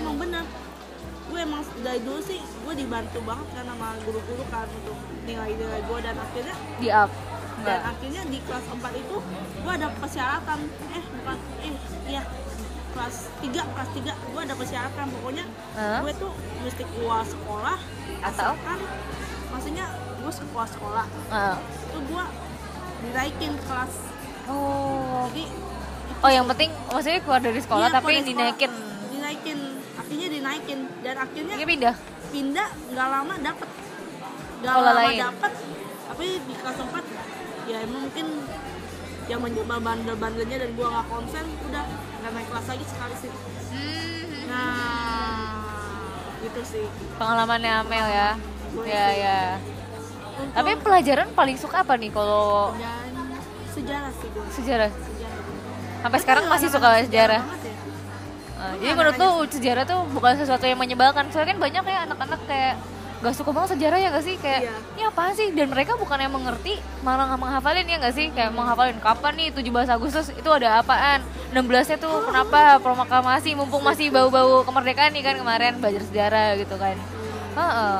dari 1.81 1.99
dulu 2.05 2.19
sih 2.21 2.39
gue 2.39 2.73
dibantu 2.77 3.19
banget 3.25 3.47
kan 3.57 3.65
sama 3.65 3.87
guru-guru 4.05 4.43
kan 4.53 4.69
untuk 4.69 4.97
nilai-nilai 5.25 5.81
gue 5.81 5.99
dan 6.01 6.15
akhirnya 6.17 6.55
di 6.77 6.87
up? 6.93 7.09
Dan 7.61 7.77
enggak. 7.77 7.81
akhirnya 7.93 8.21
di 8.29 8.37
kelas 8.41 8.65
4 8.73 9.01
itu 9.01 9.15
gue 9.61 9.71
ada 9.71 9.87
persyaratan. 9.97 10.59
Eh 10.93 11.03
bukan 11.19 11.37
eh 11.61 11.73
iya 12.09 12.23
kelas 12.91 13.15
3 13.41 13.73
kelas 13.73 13.89
3 13.97 14.31
gue 14.33 14.41
ada 14.41 14.55
persyaratan. 14.55 15.05
Pokoknya 15.09 15.45
Hah? 15.77 15.99
gue 16.05 16.13
tuh 16.17 16.31
mesti 16.61 16.83
keluar 16.95 17.23
sekolah 17.25 17.77
Atau? 18.21 18.29
asalkan 18.29 18.79
maksudnya 19.51 19.85
gue 20.21 20.33
sekolah 20.33 20.67
sekolah. 20.69 21.05
Ah. 21.33 21.57
itu 21.61 21.97
gue 22.07 22.23
dinaikin 23.09 23.51
kelas. 23.65 23.93
Oh. 24.49 25.27
Jadi 25.29 25.45
oh 26.21 26.29
yang 26.29 26.45
penting 26.45 26.69
maksudnya 26.89 27.19
keluar 27.25 27.41
dari 27.41 27.59
sekolah 27.61 27.87
Iya, 27.89 27.97
tapi 27.97 28.11
dinaikin 28.21 28.71
dinaikin 30.71 31.03
dan 31.03 31.15
akhirnya 31.19 31.55
ini 31.59 31.65
pindah? 31.67 31.95
pindah 32.31 32.69
nggak 32.91 33.07
lama 33.11 33.33
dapet. 33.43 33.69
Nggak 34.61 34.75
lama 34.77 34.91
lain. 34.95 35.19
dapet 35.19 35.53
tapi 36.11 36.25
di 36.43 36.53
kelas 36.59 36.77
4 36.77 37.71
ya 37.71 37.77
emang 37.87 38.01
mungkin 38.03 38.27
zaman 39.31 39.49
zaman 39.55 39.79
bandel 39.79 40.15
bandelnya 40.19 40.57
dan 40.59 40.69
gua 40.75 40.87
nggak 40.91 41.07
konsen 41.07 41.45
udah 41.71 41.83
nggak 42.19 42.31
naik 42.35 42.47
kelas 42.51 42.65
lagi 42.67 42.85
sekali 42.87 43.15
sih. 43.19 43.31
Nah 44.47 45.51
gitu 46.41 46.61
sih. 46.65 46.85
Pengalamannya 47.19 47.71
Amel 47.85 48.07
ya? 48.11 48.29
Ya 48.87 49.05
ya. 49.13 49.39
Untuk- 50.31 50.55
tapi 50.55 50.71
pelajaran 50.79 51.27
paling 51.35 51.57
suka 51.59 51.83
apa 51.83 51.99
nih 51.99 52.11
kalau 52.11 52.71
sejarah 53.71 54.11
sih 54.19 54.27
gue 54.31 54.43
sejarah? 54.51 54.89
Sejarah. 54.91 54.91
Sampai 56.01 56.19
sekarang 56.23 56.43
masih 56.49 56.67
suka 56.73 56.87
sejarah? 57.05 57.41
ya. 57.45 57.60
Uh, 58.61 58.73
jadi 58.77 58.93
menurut 58.93 59.17
lu 59.17 59.29
sejarah 59.49 59.83
tuh 59.89 60.05
bukan 60.13 60.37
sesuatu 60.37 60.69
yang 60.69 60.77
menyebalkan. 60.77 61.25
Soalnya 61.33 61.57
kan 61.57 61.59
banyak 61.59 61.83
ya 61.83 61.99
anak-anak 62.05 62.41
kayak 62.45 62.73
gak 63.21 63.33
suka 63.37 63.49
banget 63.53 63.69
sejarah 63.77 63.97
ya 63.97 64.07
gak 64.13 64.25
sih? 64.25 64.35
Kayak 64.37 64.61
Iya. 64.65 64.73
ini 64.93 65.01
apaan 65.05 65.33
sih? 65.33 65.47
Dan 65.53 65.67
mereka 65.69 65.97
bukan 65.97 66.17
yang 66.17 66.33
mengerti 66.33 66.77
malah 67.01 67.25
nggak 67.29 67.41
menghafalin 67.41 67.85
ya 67.89 67.97
gak 67.97 68.13
sih? 68.13 68.29
Kayak 68.29 68.53
menghafalin 68.53 68.97
kapan 69.01 69.33
nih? 69.37 69.49
17 69.49 69.89
Agustus 69.89 70.29
itu 70.29 70.49
ada 70.49 70.77
apaan? 70.77 71.21
16 71.49 71.89
nya 71.89 71.97
tuh 71.97 72.21
kenapa? 72.21 72.77
Proklamasi 72.77 73.57
mumpung 73.57 73.81
masih 73.81 74.13
bau-bau 74.13 74.61
kemerdekaan 74.61 75.09
nih 75.13 75.21
kan 75.25 75.35
kemarin 75.37 75.73
belajar 75.81 76.01
sejarah 76.05 76.57
gitu 76.61 76.77
kan. 76.77 76.97
Heeh. 77.57 77.97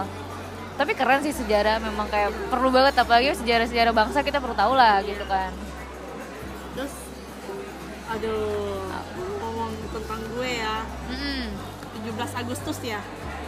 tapi 0.72 0.98
keren 0.98 1.22
sih 1.22 1.30
sejarah 1.30 1.78
memang 1.78 2.10
kayak 2.10 2.34
perlu 2.50 2.74
banget 2.74 2.98
apalagi 2.98 3.38
sejarah-sejarah 3.38 3.94
bangsa 3.94 4.26
kita 4.26 4.42
perlu 4.42 4.58
tahu 4.58 4.74
lah 4.74 4.98
gitu 5.06 5.22
kan. 5.30 5.54
Terus 6.74 6.94
aduh 8.10 8.82
tentang 9.92 10.20
gue 10.30 10.50
ya 10.54 10.76
Mm-mm. 11.08 11.44
17 12.02 12.42
Agustus 12.42 12.78
ya 12.82 13.00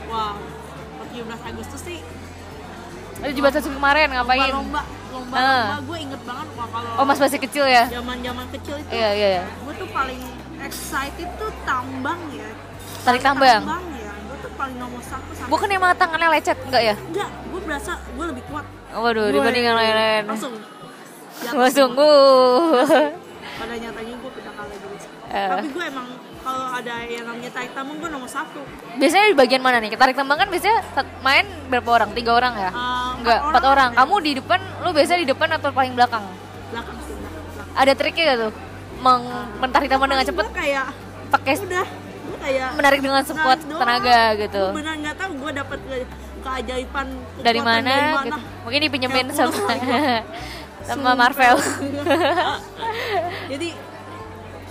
wow 0.05 0.35
17 1.07 1.23
Agustus 1.45 1.81
sih 1.81 1.99
Itu 3.15 3.31
juga 3.33 3.47
Agustus 3.49 3.69
kemarin 3.69 4.07
ngapain 4.09 4.51
lomba 4.51 4.81
lomba 5.09 5.35
Ah. 5.35 5.45
lomba 5.71 5.77
gue 5.85 5.97
inget 6.01 6.21
banget 6.23 6.47
kok 6.49 6.67
kalau 6.69 6.91
oh 6.93 7.05
mas 7.05 7.19
masih 7.19 7.39
kecil 7.39 7.65
ya 7.65 7.83
zaman 7.87 8.17
zaman 8.19 8.45
kecil 8.51 8.75
itu 8.77 8.89
iya 8.91 9.09
iya 9.11 9.27
iya. 9.31 9.43
gue 9.45 9.73
tuh 9.75 9.89
paling 9.89 10.21
excited 10.59 11.29
tuh 11.35 11.51
tambang 11.63 12.19
ya 12.31 12.49
Tarik 13.01 13.19
tambang. 13.19 13.63
ya 13.93 14.11
gue 14.17 14.37
tuh 14.39 14.51
paling 14.53 14.77
nomor 14.77 15.01
satu 15.01 15.31
sampai 15.33 15.49
Bukan 15.49 15.67
yang 15.67 15.81
malah 15.81 15.91
tangannya 15.93 16.29
lecet, 16.29 16.55
enggak 16.61 16.83
ya? 16.83 16.95
enggak 16.97 17.29
gue 17.29 17.59
berasa 17.61 17.91
gue 17.99 18.25
lebih 18.27 18.43
kuat 18.47 18.65
Waduh, 18.93 19.25
Gue 19.25 19.33
dibanding 19.35 19.65
yang 19.65 19.73
lain-lain. 19.75 20.23
langsung 20.25 20.53
Wah, 21.51 21.65
sungguh. 21.67 22.77
pada 23.53 23.73
nyatanya 23.75 24.13
gue 24.15 24.29
udah 24.31 24.53
kalah 24.53 24.71
gitu 24.71 24.87
Eh. 25.29 25.49
tapi 25.49 25.67
gue 25.67 25.85
emang 25.85 26.07
kalau 26.53 26.69
ada 26.71 26.95
yang 27.03 27.25
namanya 27.25 27.49
tarik 27.49 27.71
tambang 27.73 27.97
gue 27.97 28.05
nomor 28.07 28.29
satu 28.29 28.61
Biasanya 28.93 29.25
di 29.25 29.35
bagian 29.35 29.57
mana 29.59 29.81
nih? 29.81 29.89
Tarik 29.91 30.13
tambang 30.13 30.37
kan 30.37 30.45
biasanya 30.45 30.85
main 31.19 31.41
berapa 31.65 31.89
orang? 31.91 32.09
Tiga 32.13 32.31
orang 32.31 32.53
ya? 32.55 32.69
Eh, 32.69 33.09
Enggak, 33.17 33.39
empat 33.43 33.63
orang. 33.65 33.89
ada. 33.89 33.97
Kamu 33.99 34.15
di 34.21 34.31
depan, 34.37 34.59
lu 34.79 34.89
biasanya 34.91 35.19
di 35.19 35.29
depan 35.29 35.49
atau 35.51 35.69
paling 35.71 35.93
belakang? 35.93 36.21
belakang 36.69 36.97
sih 37.01 37.13
belakang, 37.15 37.43
belakang. 37.49 37.73
Ada 37.75 37.91
triknya 37.93 38.23
gak 38.23 38.37
tuh? 38.39 38.51
Meng 38.95 39.23
menarik 39.59 39.87
tambang 39.89 40.07
dengan 40.07 40.23
cepet, 40.23 40.45
kayak 40.53 40.85
pakai 41.27 41.53
udah 41.59 41.87
gue 42.23 42.37
kayak 42.39 42.69
menarik 42.73 42.99
dengan 43.01 43.21
sekuat 43.21 43.57
narik 43.57 43.67
doang. 43.67 43.81
tenaga 43.81 44.19
gitu. 44.37 44.63
gue 44.63 44.77
benar 44.77 44.95
nggak 44.95 45.15
tahu 45.17 45.31
gue 45.35 45.51
dapet 45.53 45.79
ke- 45.81 46.09
keajaiban 46.39 47.07
Dari 47.41 47.59
mana? 47.59 47.89
dari 47.89 48.29
Gitu. 48.29 48.39
Mungkin 48.63 48.79
dipinjemin 48.79 49.25
sama 49.33 49.51
sama. 50.87 51.11
Marvel. 51.17 51.55
jadi 53.51 53.67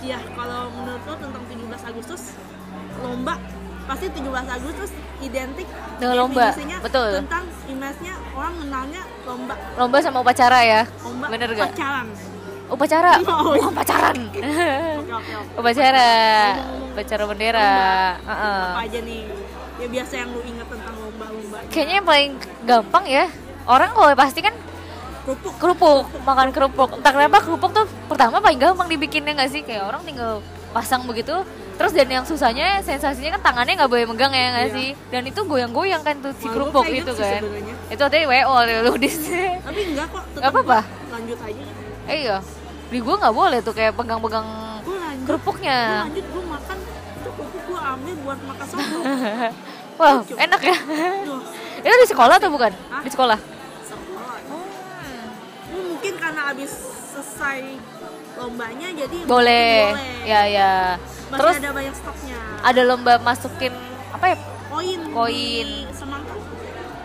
ya 0.03 0.19
kalau 0.29 0.67
menurut 0.69 1.01
lo 1.01 1.15
tentang 1.17 1.43
17 1.45 1.63
Agustus 1.85 2.21
lomba 2.99 3.35
pasti 3.83 4.05
17 4.07 4.23
Agustus 4.29 4.91
identik 5.19 5.67
Dengan 5.95 6.15
lomba, 6.17 6.51
betul. 6.81 7.09
tentang 7.17 7.43
image-nya 7.65 8.13
orang 8.33 8.53
kenalnya 8.57 9.01
lomba 9.23 9.55
Lomba 9.75 9.97
sama 9.99 10.17
upacara 10.19 10.59
ya? 10.61 10.81
lomba 10.99 11.25
Bener 11.27 11.49
gak? 11.53 11.69
pacaran 11.69 12.07
Upacara? 12.65 13.11
Oh, 13.23 13.53
Bukan 13.53 13.73
pacaran. 13.75 14.17
oke 14.33 14.39
oke 15.13 15.31
upacara, 15.59 16.09
upacara 16.89 17.23
bendera. 17.27 17.71
Heeh. 18.19 18.63
apa 18.69 18.81
aja 18.81 18.99
nih 18.99 19.21
ya 19.75 19.87
biasa 19.89 20.13
yang 20.15 20.29
lu 20.31 20.41
ingat 20.43 20.67
tentang 20.67 20.95
lomba-lomba 20.97 21.57
Kayaknya 21.69 21.95
yang 21.95 22.07
paling 22.07 22.31
gampang 22.63 23.05
ya. 23.05 23.25
Orang 23.63 23.89
kalau 23.91 24.11
pasti 24.13 24.39
kan 24.39 24.55
kerupuk 25.23 25.53
kerupuk, 25.55 25.97
makan 26.21 26.49
kerupuk. 26.49 26.89
Entah 26.93 27.11
kenapa 27.11 27.37
kerupuk 27.39 27.71
tuh 27.71 27.87
pertama 28.05 28.37
paling 28.37 28.57
gampang 28.57 28.87
dibikinnya 28.87 29.31
nggak 29.33 29.49
sih? 29.49 29.61
Kayak 29.61 29.87
orang 29.87 30.03
tinggal 30.03 30.43
pasang 30.69 31.03
begitu. 31.03 31.31
Terus 31.73 31.89
dan 31.89 32.05
yang 32.05 32.21
susahnya 32.21 32.79
sensasinya 32.79 33.33
kan 33.33 33.51
tangannya 33.51 33.73
nggak 33.75 33.89
boleh 33.89 34.05
megang 34.05 34.29
ya 34.29 34.47
nggak 34.51 34.67
Iya. 34.67 34.75
sih? 34.75 34.89
Dan 35.09 35.23
itu 35.25 35.41
goyang-goyang 35.41 36.01
kan 36.01 36.15
tuh 36.19 36.29
si 36.33 36.45
Wah, 36.45 36.53
kerupuk 36.53 36.83
gua 36.83 36.91
itu 36.91 37.01
gitu 37.01 37.13
kan. 37.15 37.39
sebenarnya. 37.39 37.75
Itu 37.87 38.01
tadi 38.03 38.19
WO 38.23 38.53
ludis. 38.85 39.15
tapi 39.59 39.79
enggak 39.87 40.07
kok 40.07 40.21
tetap 40.23 40.37
Nggak 40.37 40.51
apa-apa? 40.51 40.79
gua 40.83 41.11
lanjut 41.13 41.39
aja 41.39 41.63
eh 42.03 42.17
iya. 42.19 42.37
Di 42.87 42.99
gua 42.99 43.15
nggak 43.17 43.33
boleh 43.33 43.59
tuh 43.59 43.73
kayak 43.73 43.93
pegang-pegang 43.95 44.47
kerupuknya. 45.23 45.77
Gua 45.79 46.03
lanjut 46.05 46.25
gue 46.27 46.43
makan 46.45 46.77
itu 46.77 46.93
kerupuk 47.31 47.61
gue 47.63 47.79
ambil 47.79 48.13
buat 48.21 48.39
makan 48.43 48.65
soto 48.67 48.97
Wah, 49.99 50.13
enak 50.27 50.61
ya. 50.63 50.77
Itu 51.79 51.95
di 51.95 52.07
sekolah 52.07 52.35
atau 52.35 52.49
bukan? 52.49 52.71
Hah? 52.89 53.01
Di 53.01 53.09
sekolah. 53.09 53.37
Mungkin 56.03 56.19
karena 56.19 56.51
abis 56.51 56.71
selesai 57.15 57.79
lombanya 58.35 58.91
jadi 58.91 59.17
Boleh. 59.23 59.95
boleh. 59.95 60.27
Ya 60.27 60.41
ya. 60.43 60.71
Masih 60.99 61.39
Terus 61.39 61.55
ada 61.55 61.71
banyak 61.71 61.95
stoknya. 61.95 62.37
ada 62.59 62.81
lomba 62.83 63.13
masukin 63.23 63.71
apa 64.11 64.25
ya? 64.27 64.37
koin. 64.67 64.99
Koin. 65.15 65.69
Semangka. 65.95 66.35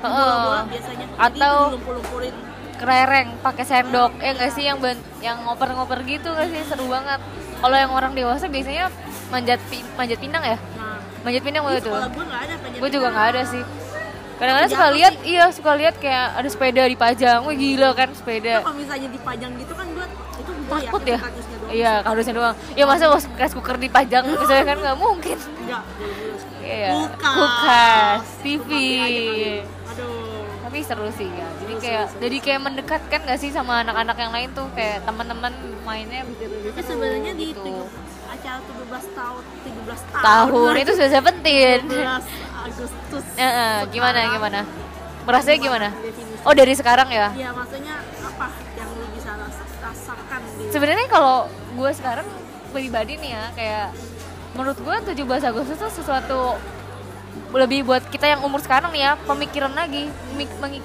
Heeh. 0.02 0.10
Bola-bola 0.10 0.62
biasanya. 0.66 1.06
Atau- 1.14 1.78
lumpur-lumpurin. 1.78 2.34
Kerereng 2.74 3.38
pakai 3.38 3.62
sendok. 3.62 4.18
Ya 4.18 4.34
nggak 4.34 4.50
sih 4.50 4.64
yang 4.66 4.82
ban- 4.82 5.06
yang 5.22 5.46
ngoper-ngoper 5.46 6.02
gitu 6.02 6.34
nggak 6.34 6.50
sih 6.50 6.66
seru 6.66 6.90
banget. 6.90 7.22
Kalau 7.54 7.76
yang 7.78 7.94
orang 7.94 8.18
dewasa 8.18 8.50
biasanya 8.50 8.90
manjat 9.28 9.62
pi- 9.70 9.86
manjat 9.94 10.18
pinang 10.18 10.42
ya? 10.42 10.58
Nah, 10.74 10.98
Manjat 11.22 11.46
pinang 11.46 11.62
waktu 11.62 11.78
itu. 11.80 11.94
gue 12.74 12.90
juga 12.90 13.14
nggak 13.14 13.26
ada 13.30 13.42
sih. 13.46 13.62
Kadang-kadang 14.38 14.70
suka 14.70 14.86
lihat, 14.92 15.14
iya 15.22 15.44
suka 15.50 15.72
lihat 15.74 15.94
kayak 15.96 16.26
ada 16.34 16.48
sepeda 16.48 16.82
dipajang. 16.86 17.40
Wih 17.42 17.56
gila 17.56 17.90
kan 17.92 18.08
sepeda. 18.12 18.62
Kalau 18.62 18.72
misalnya 18.72 19.08
dipajang 19.08 19.52
gitu 19.56 19.72
kan 19.72 19.86
gue 19.88 20.06
itu 20.38 20.52
Takut 20.68 21.02
yakin 21.02 21.10
ya? 21.10 21.18
doang. 21.18 21.34
Iya, 21.68 21.92
kardusnya 22.00 22.34
doang. 22.34 22.54
Ya 22.72 22.84
masa 22.84 23.04
was 23.08 23.26
rice 23.28 23.52
cooker 23.52 23.76
dipajang 23.76 24.24
misalnya 24.24 24.64
kan 24.64 24.78
nggak 24.78 24.96
mungkin. 24.96 25.36
Enggak. 25.58 25.82
Iya. 26.60 26.88
Kulkas. 26.94 27.34
Kulkas, 27.34 28.22
TV. 28.40 28.70
Kali. 28.70 29.26
Aduh. 29.88 30.46
Tapi 30.60 30.78
seru 30.82 31.08
sih 31.10 31.26
ya. 31.26 31.48
Jadi 31.58 31.72
Seru, 31.72 31.80
kayak 31.80 31.98
seru, 31.98 32.10
seru. 32.10 32.20
jadi 32.22 32.36
kayak 32.38 32.60
mendekatkan 32.62 33.20
gak 33.24 33.38
sih 33.38 33.48
sama 33.48 33.80
anak-anak 33.80 34.16
yang 34.16 34.30
lain 34.30 34.48
tuh 34.52 34.68
kayak 34.70 35.00
teman-teman 35.02 35.52
mainnya 35.82 36.22
Tapi 36.22 36.80
sebenarnya 36.84 37.32
di 37.32 37.46
gitu. 37.50 37.64
tujuh- 37.64 37.90
acara 38.28 38.60
17 38.60 39.08
tahun 39.10 39.42
17 39.64 40.00
tahun, 40.12 40.48
tahun 40.52 40.74
itu 40.78 40.92
sudah 40.92 41.10
seventeen. 41.10 41.80
17 41.88 42.47
Agustus. 42.68 43.24
Heeh, 43.34 43.74
gimana 43.88 44.18
Sekarang, 44.18 44.34
gimana? 44.34 44.60
Merasanya 45.24 45.58
gimana? 45.58 45.88
definisi. 45.94 46.40
Oh 46.40 46.54
dari 46.54 46.72
sekarang 46.72 47.08
ya? 47.10 47.28
Iya, 47.32 47.50
maksudnya 47.52 47.94
apa 48.22 48.46
yang 48.74 48.88
lu 48.94 49.06
bisa 49.12 49.30
ras- 49.34 49.76
rasakan 49.78 50.40
di 50.56 50.64
Sebenarnya 50.68 51.06
kalau 51.06 51.36
gue 51.48 51.90
sekarang 51.92 52.26
pribadi 52.68 53.16
nih 53.16 53.30
ya 53.32 53.44
kayak 53.52 53.86
menurut 54.52 54.76
gue 54.76 54.96
17 55.12 55.24
Agustus 55.44 55.76
tuh 55.76 55.92
sesuatu 55.92 56.56
lebih 57.48 57.84
buat 57.84 58.04
kita 58.08 58.28
yang 58.28 58.40
umur 58.44 58.60
sekarang 58.60 58.92
nih 58.92 59.08
ya 59.08 59.12
pemikiran 59.18 59.72
lagi 59.72 60.12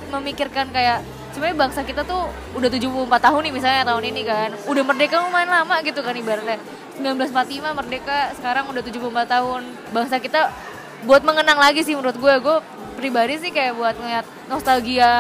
memikirkan 0.10 0.72
kayak 0.72 1.04
sebenarnya 1.34 1.58
bangsa 1.60 1.82
kita 1.84 2.06
tuh 2.06 2.30
udah 2.54 2.70
74 2.70 3.10
tahun 3.20 3.42
nih 3.44 3.54
misalnya 3.54 3.84
tahun 3.84 4.04
ini 4.06 4.22
kan 4.24 4.50
udah 4.70 4.84
merdeka 4.86 5.16
lumayan 5.20 5.50
lama 5.50 5.76
gitu 5.82 6.00
kan 6.00 6.14
ibaratnya 6.14 6.62
1945 6.94 7.74
merdeka 7.74 8.32
sekarang 8.38 8.70
udah 8.70 8.82
74 8.86 9.34
tahun 9.34 9.62
bangsa 9.92 10.16
kita 10.22 10.42
buat 11.04 11.22
mengenang 11.22 11.60
lagi 11.60 11.84
sih 11.84 11.94
menurut 11.94 12.16
gue. 12.16 12.34
Gue 12.40 12.58
pribadi 12.96 13.38
sih 13.38 13.52
kayak 13.52 13.76
buat 13.76 13.96
ngeliat 13.96 14.26
nostalgia 14.48 15.12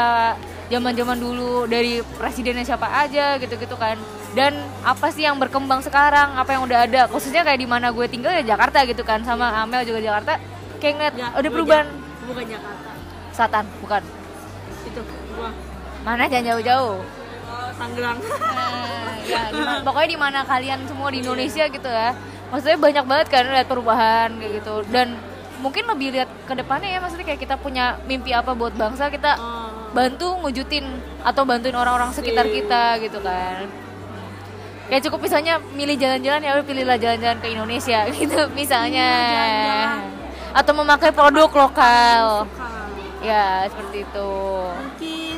zaman-zaman 0.67 1.19
dulu 1.19 1.67
dari 1.67 1.99
presidennya 2.17 2.63
siapa 2.63 2.87
aja 2.89 3.37
gitu-gitu 3.37 3.75
kan. 3.75 3.99
Dan 4.33 4.57
apa 4.81 5.13
sih 5.13 5.23
yang 5.23 5.37
berkembang 5.37 5.85
sekarang? 5.85 6.33
Apa 6.33 6.57
yang 6.57 6.65
udah 6.65 6.89
ada? 6.89 7.01
Khususnya 7.05 7.45
kayak 7.45 7.61
di 7.61 7.69
mana 7.69 7.93
gue 7.93 8.05
tinggal 8.09 8.33
ya 8.33 8.55
Jakarta 8.55 8.81
gitu 8.83 9.05
kan. 9.05 9.21
Sama 9.21 9.51
Amel 9.61 9.85
juga 9.85 10.01
Jakarta. 10.01 10.41
Kayak 10.81 10.93
ngeliat 10.97 11.13
Nggak, 11.13 11.31
ada 11.31 11.47
gua 11.47 11.53
perubahan. 11.53 11.87
Jak- 11.87 12.25
bukan 12.25 12.45
Jakarta. 12.49 12.89
selatan 13.33 13.63
bukan. 13.79 14.01
Itu 14.83 15.01
gua. 15.37 15.49
Mana? 16.03 16.23
Jangan 16.27 16.45
jauh-jauh. 16.55 16.97
Tangerang. 17.73 18.17
Eh, 18.21 19.13
ya 19.25 19.41
di 19.49 19.59
mana, 19.59 19.81
pokoknya 19.87 20.09
di 20.09 20.19
mana 20.19 20.39
kalian 20.43 20.79
semua 20.85 21.07
di 21.09 21.17
Indonesia 21.21 21.63
gitu 21.67 21.89
ya. 21.89 22.09
Maksudnya 22.49 22.77
banyak 22.77 23.05
banget 23.05 23.27
kan 23.29 23.43
lihat 23.49 23.67
perubahan 23.67 24.29
kayak 24.37 24.51
gitu. 24.61 24.75
Dan 24.89 25.17
mungkin 25.63 25.87
lebih 25.87 26.11
lihat 26.11 26.27
ke 26.43 26.53
depannya 26.53 26.91
ya 26.91 26.99
maksudnya 26.99 27.23
kayak 27.23 27.39
kita 27.39 27.55
punya 27.55 27.95
mimpi 28.03 28.35
apa 28.35 28.51
buat 28.51 28.75
bangsa 28.75 29.07
kita 29.07 29.39
Oh, 29.39 29.71
bantu 29.95 30.35
ngewujudin 30.43 30.83
atau 31.23 31.47
bantuin 31.47 31.71
orang-orang 31.71 32.11
sekitar 32.11 32.43
kita 32.51 32.99
gitu 32.99 33.23
kan. 33.23 33.63
Kayak 34.89 35.07
cukup 35.07 35.23
misalnya 35.23 35.63
milih 35.71 35.95
jalan-jalan 35.95 36.43
ya 36.43 36.51
udah 36.59 36.65
pilihlah 36.67 36.97
jalan-jalan 36.99 37.39
ke 37.39 37.47
Indonesia 37.47 37.99
gitu 38.19 38.41
misalnya. 38.51 39.07
Iya, 39.07 39.87
atau 40.51 40.73
memakai 40.75 41.15
produk 41.15 41.47
lokal. 41.47 42.49
Ya 43.23 43.63
seperti 43.71 44.03
itu. 44.03 44.31
Mungkin 44.67 45.37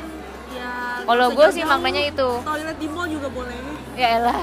ya 0.58 0.72
Kalau 1.05 1.25
usah 1.38 1.53
sih 1.53 1.62
maknanya 1.62 2.01
itu. 2.10 2.29
Toilet 2.41 2.77
di 2.82 2.88
mall 2.89 3.05
juga 3.05 3.27
boleh. 3.29 3.53
ya 3.94 4.08
elah. 4.17 4.41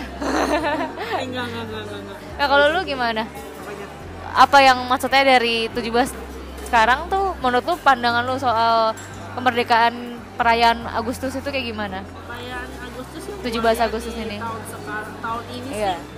Enggak, 1.18 1.44
enggak, 1.50 1.64
enggak, 1.66 1.82
enggak, 1.82 2.16
nah 2.38 2.46
kalau 2.48 2.66
lu 2.72 2.80
gimana? 2.86 3.26
Apa 4.32 4.58
yang 4.60 4.88
maksudnya 4.88 5.22
dari 5.26 5.68
17 5.68 5.92
sekarang 6.66 7.06
tuh 7.06 7.36
menurut 7.38 7.64
lu 7.64 7.76
pandangan 7.78 8.24
lu 8.24 8.40
soal 8.40 8.96
kemerdekaan 9.36 10.16
perayaan 10.34 10.88
Agustus 10.88 11.36
itu 11.36 11.48
kayak 11.48 11.68
gimana 11.68 12.00
perayaan 12.24 12.68
Agustus 12.88 13.22
yang 13.28 13.38
17 13.44 13.60
gua 13.60 13.72
lihat 13.72 13.86
Agustus 13.88 14.14
ini. 14.16 14.36
tahun 14.40 14.62
sekarang 14.64 15.14
tahun 15.20 15.44
ini 15.52 15.68
Iya. 15.68 15.94
sih 15.96 16.10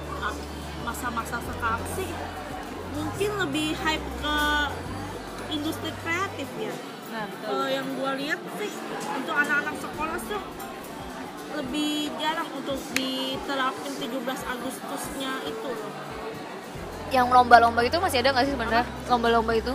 masa-masa 0.85 1.37
sekarang 1.43 1.85
sih 1.99 2.09
mungkin 2.95 3.31
lebih 3.43 3.69
hype 3.75 4.07
ke 4.23 4.39
industri 5.51 5.91
kreatif 6.01 6.49
ya 6.57 6.75
nah 7.11 7.27
kalau 7.43 7.67
yang 7.67 7.87
gua 7.99 8.13
lihat 8.15 8.39
sih 8.59 8.71
untuk 9.11 9.35
anak-anak 9.35 9.77
sekolah 9.79 10.19
tuh 10.27 10.43
lebih 11.55 12.11
jarang 12.19 12.51
untuk 12.51 12.79
diterapin 12.95 13.93
17 13.95 14.11
Agustusnya 14.27 15.33
itu 15.47 15.69
loh 15.71 15.93
yang 17.15 17.31
lomba-lomba 17.31 17.81
itu 17.87 17.97
masih 18.03 18.19
ada 18.27 18.35
nggak 18.35 18.45
sih 18.51 18.53
sebenarnya? 18.59 18.85
Lomba-lomba 19.07 19.53
itu? 19.55 19.73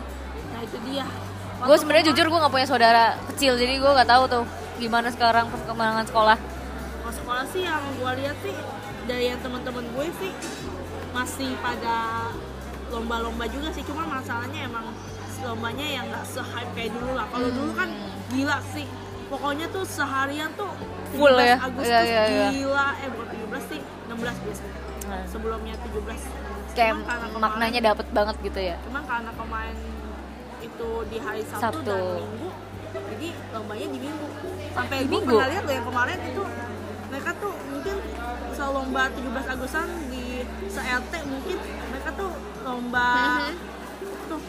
Nah 0.51 0.59
itu 0.59 0.77
dia. 0.91 1.07
Gue 1.59 1.75
sebenarnya 1.79 2.11
jujur 2.11 2.25
gue 2.27 2.39
nggak 2.39 2.53
punya 2.53 2.67
saudara 2.67 3.03
kecil 3.31 3.55
jadi 3.55 3.79
gue 3.79 3.91
nggak 3.95 4.09
tahu 4.11 4.23
tuh 4.27 4.43
gimana 4.75 5.07
sekarang 5.07 5.47
perkembangan 5.47 6.03
sekolah. 6.03 6.37
Kalau 6.99 7.13
sekolah 7.15 7.43
sih 7.55 7.63
yang 7.63 7.83
gue 7.95 8.11
lihat 8.23 8.37
sih 8.43 8.55
dari 9.07 9.25
yang 9.31 9.39
teman-teman 9.39 9.87
gue 9.95 10.05
sih 10.19 10.31
masih 11.15 11.49
pada 11.63 12.27
lomba-lomba 12.91 13.47
juga 13.47 13.71
sih. 13.71 13.83
Cuma 13.87 14.03
masalahnya 14.03 14.67
emang 14.67 14.91
lombanya 15.39 15.87
yang 15.87 16.05
nggak 16.11 16.25
se-hype 16.27 16.71
kayak 16.75 16.91
dulu 16.91 17.15
lah. 17.15 17.23
Kalau 17.31 17.47
dulu 17.47 17.71
kan 17.71 17.89
gila 18.35 18.59
sih. 18.75 18.83
Pokoknya 19.29 19.69
tuh 19.69 19.85
seharian 19.85 20.49
tuh 20.57 20.73
Full 21.13 21.37
17 21.37 21.49
ya? 21.53 21.57
Agustus 21.61 21.85
Iya, 21.85 21.99
iya, 22.01 22.23
iya. 22.27 22.47
gila. 22.49 22.87
Eh 22.97 23.09
bukan 23.13 23.27
17 23.55 23.71
sih 23.71 23.81
16 24.09 24.45
biasanya 24.45 24.73
Nah, 25.09 25.25
sebelumnya 25.25 25.73
17 25.75 26.21
kayak 26.71 26.93
kemarin- 26.95 27.33
maknanya 27.35 27.79
dapet 27.83 28.07
banget 28.09 28.35
gitu 28.41 28.59
ya 28.61 28.75
cuman 28.79 29.01
karena 29.03 29.31
kemarin 29.33 29.77
itu 30.59 30.89
di 31.05 31.17
hari 31.17 31.41
Sabtu, 31.43 31.59
Sabtu. 31.59 31.81
dan 31.83 32.29
Minggu 32.29 32.49
jadi 33.09 33.27
lombanya 33.51 33.87
di 33.87 33.99
Minggu 33.99 34.27
sampai 34.71 34.97
Di 34.97 35.07
Minggu? 35.07 35.33
pernah 35.33 35.49
lihat 35.49 35.63
loh 35.63 35.73
yang 35.73 35.87
kemarin 35.87 36.17
itu 36.23 36.43
mereka 37.09 37.29
tuh 37.35 37.53
mungkin 37.67 37.95
se 38.51 38.63
lomba 38.63 39.03
17 39.09 39.45
Agustusan 39.49 39.87
di 40.07 40.23
se 40.67 40.81
LT 40.83 41.13
mungkin 41.25 41.57
mereka 41.89 42.09
tuh 42.13 42.31
lomba 42.61 43.07
Mhm. 43.41 43.53
tuh 44.27 44.41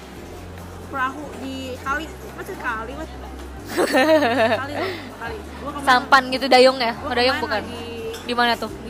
perahu 0.87 1.25
di 1.38 1.55
kali 1.79 2.05
macam 2.31 2.57
kali 2.59 2.93
Wes. 2.95 3.11
kali 4.61 4.73
loh 4.75 4.90
kali 5.17 5.37
gua 5.57 5.71
kemarin, 5.71 5.87
sampan 5.87 6.23
gitu 6.29 6.47
dayung 6.47 6.79
ya 6.79 6.93
oh, 6.99 7.12
dayung 7.12 7.38
bukan 7.38 7.62
di 8.21 8.35
mana 8.35 8.52
tuh 8.55 8.71
di 8.83 8.89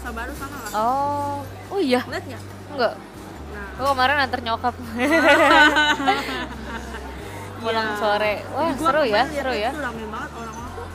pasar 0.00 0.16
baru 0.16 0.32
sana 0.32 0.56
lah 0.56 0.70
oh 0.72 1.44
oh 1.68 1.78
iya. 1.78 2.00
Lihat 2.02 2.24
nggak? 2.24 2.42
Enggak 2.72 2.94
nah. 3.50 3.66
Gue 3.76 3.86
kemarin 3.86 4.16
antar 4.18 4.40
nyokap. 4.40 4.74
Pulang 7.60 7.86
Iya. 7.86 7.94
sore. 7.94 8.34
Wah 8.50 8.66
Di 8.66 8.72
gua 8.74 8.88
seru 8.88 9.02
ya 9.04 9.22
seru 9.28 9.52
ya. 9.52 9.70
rame 9.70 10.04
banget 10.08 10.30
orang-orang 10.32 10.70
tuh. 10.72 10.86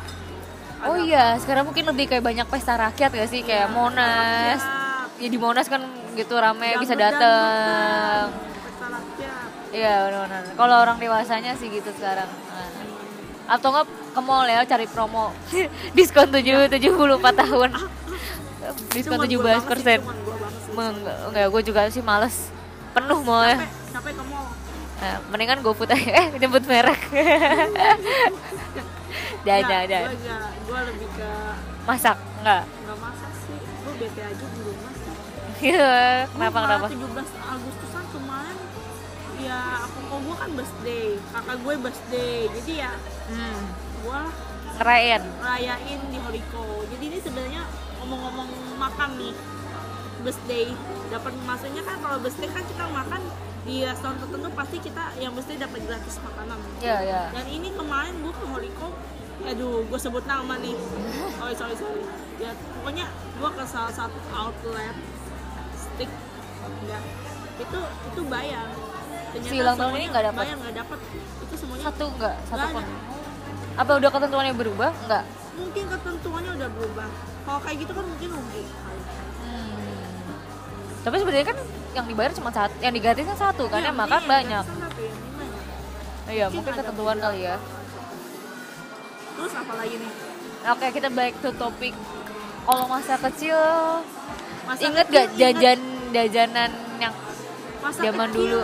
Oh 0.81 0.95
iya 0.99 1.37
sekarang 1.37 1.63
mungkin 1.63 1.85
lebih 1.85 2.07
kayak 2.07 2.23
banyak 2.23 2.45
pesta 2.45 2.75
rakyat 2.75 3.09
gak 3.11 3.27
sih? 3.27 3.41
Kayak 3.41 3.69
Monas. 3.69 4.57
Rakyat, 4.57 5.21
ya 5.21 5.27
di 5.29 5.37
Monas 5.37 5.65
kan 5.65 5.81
gitu 6.13 6.33
rame 6.35 6.75
bisa 6.77 6.93
dateng. 6.95 8.33
pesta 8.33 8.85
rakyat. 8.87 9.69
Iya 9.69 9.91
benar-benar. 10.03 10.41
Kalau 10.51 10.75
orang 10.79 10.97
dewasanya 10.97 11.53
sih 11.53 11.69
gitu 11.69 11.91
sekarang. 11.91 12.25
Nah. 12.25 12.69
Atau 13.47 13.69
nggak 13.69 13.85
ke 14.11 14.19
mall 14.19 14.43
ya 14.43 14.63
cari 14.63 14.85
promo. 14.85 15.31
Diskon 15.95 16.31
tujuh 16.31 16.67
tujuh 16.67 16.91
puluh 16.91 17.15
empat 17.15 17.37
tahun. 17.37 17.69
Diskon 18.89 19.11
Cuman 19.11 19.25
tujuh 19.25 19.39
belas 19.39 19.63
persen. 19.63 19.99
cuman. 20.67 20.91
Enggak, 20.93 21.17
enggak 21.27 21.45
gue 21.47 21.61
juga 21.63 21.81
sih 21.87 22.01
males 22.01 22.35
penuh 22.91 23.19
mau 23.19 23.41
ya. 23.41 23.57
capek 23.91 24.11
ke 24.11 24.23
mall 24.25 24.47
Nah, 24.95 25.19
mendingan 25.27 25.59
gue 25.59 25.73
put 25.73 25.87
aja. 25.87 26.07
Eh 26.23 26.39
nyebut 26.39 26.63
merek. 26.63 27.01
Dah, 29.41 29.59
dah, 29.61 29.81
dah. 29.83 30.03
gue 30.59 30.79
lebih 30.85 31.09
ke 31.11 31.29
Masak 31.83 32.17
enggak? 32.35 32.63
nggak 32.65 32.97
masak 32.97 33.31
sih 33.39 33.57
gue 33.61 33.93
bete 33.95 34.21
aja 34.23 34.45
di 34.47 34.59
rumah 34.59 34.91
sih 34.91 35.13
Iya, 35.63 35.93
kenapa 36.27 36.57
kenapa? 36.59 36.85
17 36.89 37.05
Agustusan 37.45 38.05
kemarin 38.09 38.57
ya 39.37 39.59
aku 39.81 39.97
kok 40.01 40.19
gue 40.19 40.35
kan 40.35 40.49
birthday 40.51 41.05
kakak 41.29 41.57
gue 41.59 41.73
birthday 41.77 42.35
jadi 42.51 42.73
ya 42.79 42.91
Hmm, 43.25 43.61
gue 43.99 44.19
ngerayain. 44.75 45.23
rayain 45.39 46.01
di 46.07 46.17
Horiko 46.17 46.65
jadi 46.87 47.03
ini 47.05 47.17
sebenarnya 47.19 47.61
ngomong-ngomong 48.05 48.49
makan 48.77 49.09
nih 49.15 49.33
birthday 50.21 50.67
dapat 51.07 51.33
maksudnya 51.43 51.81
kan 51.81 51.95
kalau 51.99 52.17
birthday 52.17 52.49
kan 52.49 52.63
kita 52.63 52.83
makan 52.87 53.21
di 53.61 53.81
restoran 53.81 54.17
tertentu 54.17 54.49
pasti 54.51 54.77
kita 54.79 55.03
yang 55.15 55.33
birthday 55.33 55.57
dapat 55.57 55.81
gratis 55.83 56.15
makanan 56.19 56.57
Iya, 56.79 56.97
iya. 57.01 57.21
dan 57.31 57.45
ini 57.47 57.69
kemarin 57.71 58.13
gue 58.15 58.31
ke 58.31 58.45
Horiko 58.45 58.87
aduh 59.43 59.83
gue 59.83 59.99
sebut 59.99 60.23
nama 60.23 60.55
nih 60.57 60.73
oh 61.41 61.49
sorry 61.51 61.75
sorry 61.75 62.01
ya 62.37 62.51
pokoknya 62.73 63.05
gue 63.11 63.49
ke 63.51 63.63
salah 63.65 63.91
satu 63.91 64.17
outlet 64.31 64.95
stick 65.75 66.09
ya 66.85 66.99
itu 67.55 67.79
itu 68.05 68.21
bayar 68.25 68.67
Ternyata 69.25 69.51
Si 69.51 69.59
ulang 69.59 69.75
tahun 69.75 69.93
ini 69.93 70.05
nggak 70.07 70.25
dapet? 70.31 70.41
bayar 70.41 70.57
nggak 70.57 70.75
dapat 70.77 70.99
itu 71.43 71.53
semuanya 71.59 71.83
Satu 71.85 72.03
enggak? 72.07 72.35
Satu 72.47 72.55
Nggak 72.55 72.71
pun. 72.71 72.83
Apa 73.75 73.91
udah 73.99 74.09
ketentuannya 74.09 74.53
berubah? 74.55 74.91
Enggak. 74.95 75.23
Mungkin 75.55 75.83
ketentuannya 75.87 76.51
udah 76.53 76.69
berubah 76.69 77.09
kalau 77.43 77.59
kayak 77.59 77.77
gitu 77.79 77.91
kan 77.91 78.05
mungkin 78.05 78.29
rugi 78.31 78.63
Hmm. 79.37 79.77
Tapi 81.01 81.15
sebenarnya 81.15 81.45
kan 81.45 81.57
yang 81.93 82.05
dibayar 82.05 82.31
cuma 82.33 82.49
satu, 82.49 82.73
yang 82.79 82.89
digratis 82.91 83.23
kan 83.23 83.37
satu 83.39 83.69
kan, 83.69 83.77
Iya, 83.77 83.87
yang 83.87 83.95
makan 83.95 84.21
banyak. 84.25 84.65
Iya, 86.25 86.45
Mungkin 86.49 86.65
mungkin 86.65 86.73
ketentuan 86.75 87.17
kali 87.19 87.39
ya. 87.43 87.55
terus 89.35 89.53
apa 89.53 89.73
lagi 89.75 89.95
nih 89.95 90.11
Oke, 90.65 90.85
kita 90.89 91.09
back 91.09 91.33
to 91.39 91.53
topik. 91.53 91.93
Kalau 92.65 92.89
masa 92.89 93.21
kecil, 93.21 93.59
Masa 94.65 94.81
inget 94.81 95.05
kecil, 95.05 95.13
gak 95.13 95.27
jajan 95.37 95.79
jajanan 96.09 96.71
yang 96.97 97.13
masa 97.77 97.99
zaman 98.01 98.27
kecil, 98.27 98.41
dulu? 98.41 98.61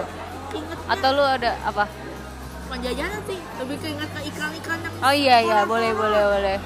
ingetnya 0.51 0.89
atau 0.89 1.09
lu 1.11 1.23
ada 1.23 1.51
apa? 1.61 1.85
bukan 2.63 2.79
jajanan 2.81 3.21
sih 3.21 3.37
lebih 3.37 3.75
ke 3.77 3.87
ingat 3.87 4.09
ke 4.09 4.21
iklan-iklan 4.25 4.77
yang 4.79 4.93
Oh 4.97 5.13
iya 5.13 5.37
iya, 5.39 5.59
boleh 5.63 5.91
boleh 5.93 6.23
boleh. 6.25 6.57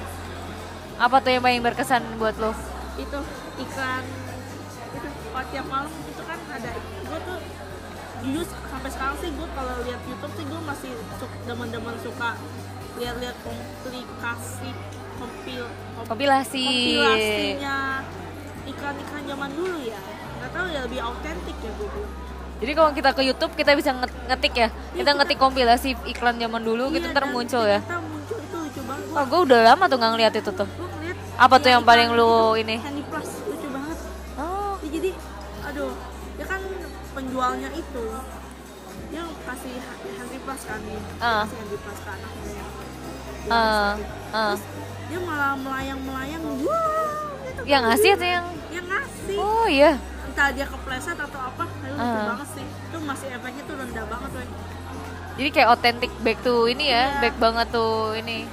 Apa 0.98 1.20
tuh 1.20 1.30
yang 1.30 1.44
paling 1.44 1.62
berkesan 1.62 2.02
buat 2.16 2.36
lo? 2.36 2.52
itu 2.96 3.20
iklan 3.58 4.04
itu 4.88 5.00
kalau 5.28 5.46
tiap 5.46 5.66
malam 5.68 5.92
itu 6.06 6.24
kan 6.24 6.40
ada 6.50 6.72
gue 6.80 7.20
tuh 7.22 7.38
jujur 8.22 8.44
sampai 8.48 8.88
sekarang 8.90 9.16
sih 9.20 9.30
gue 9.30 9.48
kalau 9.52 9.76
lihat 9.84 10.00
YouTube 10.02 10.34
sih 10.34 10.46
gue 10.46 10.62
masih 10.64 10.92
demen-demen 11.44 11.96
suka 12.00 12.40
lihat-lihat 12.96 13.36
komplikasi 13.44 14.72
kompil 15.14 15.64
kom- 15.68 16.08
Kompilasi. 16.08 16.64
kompilasinya 16.66 17.78
iklan-iklan 18.66 19.24
zaman 19.28 19.50
dulu 19.52 19.78
ya 19.82 20.00
nggak 20.36 20.52
tahu 20.52 20.66
ya 20.70 20.80
lebih 20.82 21.00
autentik 21.02 21.58
ya 21.58 21.72
gue 21.74 21.90
Jadi 22.56 22.72
kalau 22.72 22.90
kita 22.90 23.10
ke 23.12 23.22
YouTube 23.22 23.52
kita 23.54 23.76
bisa 23.76 23.92
nget- 23.92 24.16
ngetik 24.26 24.54
ya. 24.56 24.68
Kita 24.72 24.96
kita- 24.96 25.14
ngetik 25.14 25.38
kompilasi 25.38 25.90
iklan 26.08 26.40
zaman 26.40 26.64
dulu 26.64 26.88
gitu 26.90 27.04
Iya, 27.04 27.12
ntar 27.12 27.28
dan 27.28 27.36
muncul 27.36 27.60
ya. 27.62 27.84
muncul 27.84 28.40
itu 28.40 28.56
lucu 28.58 28.82
banget 28.82 29.12
Oh, 29.12 29.26
gue 29.26 29.40
udah 29.44 29.60
lama 29.66 29.84
tuh 29.86 29.98
nggak 29.98 30.12
ngeliat 30.16 30.34
itu 30.34 30.52
tuh. 30.54 30.70
Apa 31.36 31.56
tuh 31.58 31.70
yang 31.70 31.84
paling 31.84 32.10
lu 32.10 32.24
itu, 32.54 32.64
ini? 32.64 32.76
Handy 32.80 33.04
Plus 33.04 33.30
lucu 33.44 33.68
banget 33.70 33.98
Oh, 34.36 34.80
Ya, 34.80 34.90
jadi 34.90 35.10
aduh 35.66 35.92
dia 36.36 36.46
kan 36.46 36.62
penjualnya 37.12 37.70
itu 37.72 38.06
dia 39.08 39.24
kasih 39.44 39.76
Handy 40.14 40.38
Plus 40.40 40.62
kan 40.64 40.80
nih 40.82 41.00
Ah. 41.18 41.44
kasih 41.44 41.58
Handy 41.58 41.78
Plus 41.78 42.00
ke 42.00 42.10
anaknya 42.10 42.64
Ah, 43.46 43.94
sakit. 43.94 44.08
ah. 44.34 44.54
terus 44.54 44.64
dia 45.06 45.20
malah 45.22 45.54
melayang 45.56 46.00
melayang 46.02 46.44
wow 46.60 47.20
gitu. 47.46 47.62
yang 47.64 47.82
ngasih 47.84 48.12
atau 48.12 48.28
yang? 48.28 48.46
yang 48.72 48.86
ngasih 48.86 49.38
Oh 49.38 49.68
iya. 49.68 49.92
entah 50.26 50.50
dia 50.50 50.66
kepleset 50.66 51.16
atau 51.16 51.40
apa 51.42 51.64
itu 51.64 51.86
lucu 51.86 52.00
Ah. 52.02 52.26
banget 52.32 52.48
sih 52.54 52.66
itu 52.66 52.98
masih 53.02 53.28
efeknya 53.30 53.64
tuh 53.64 53.76
rendah 53.76 54.06
banget 54.06 54.32
woy. 54.34 54.48
Jadi 55.36 55.50
kayak 55.52 55.70
otentik 55.70 56.12
back 56.22 56.40
to 56.42 56.64
ini 56.66 56.86
ya, 56.88 57.12
Iya. 57.12 57.20
back 57.20 57.36
banget 57.38 57.68
tuh 57.70 58.16
ini. 58.16 58.48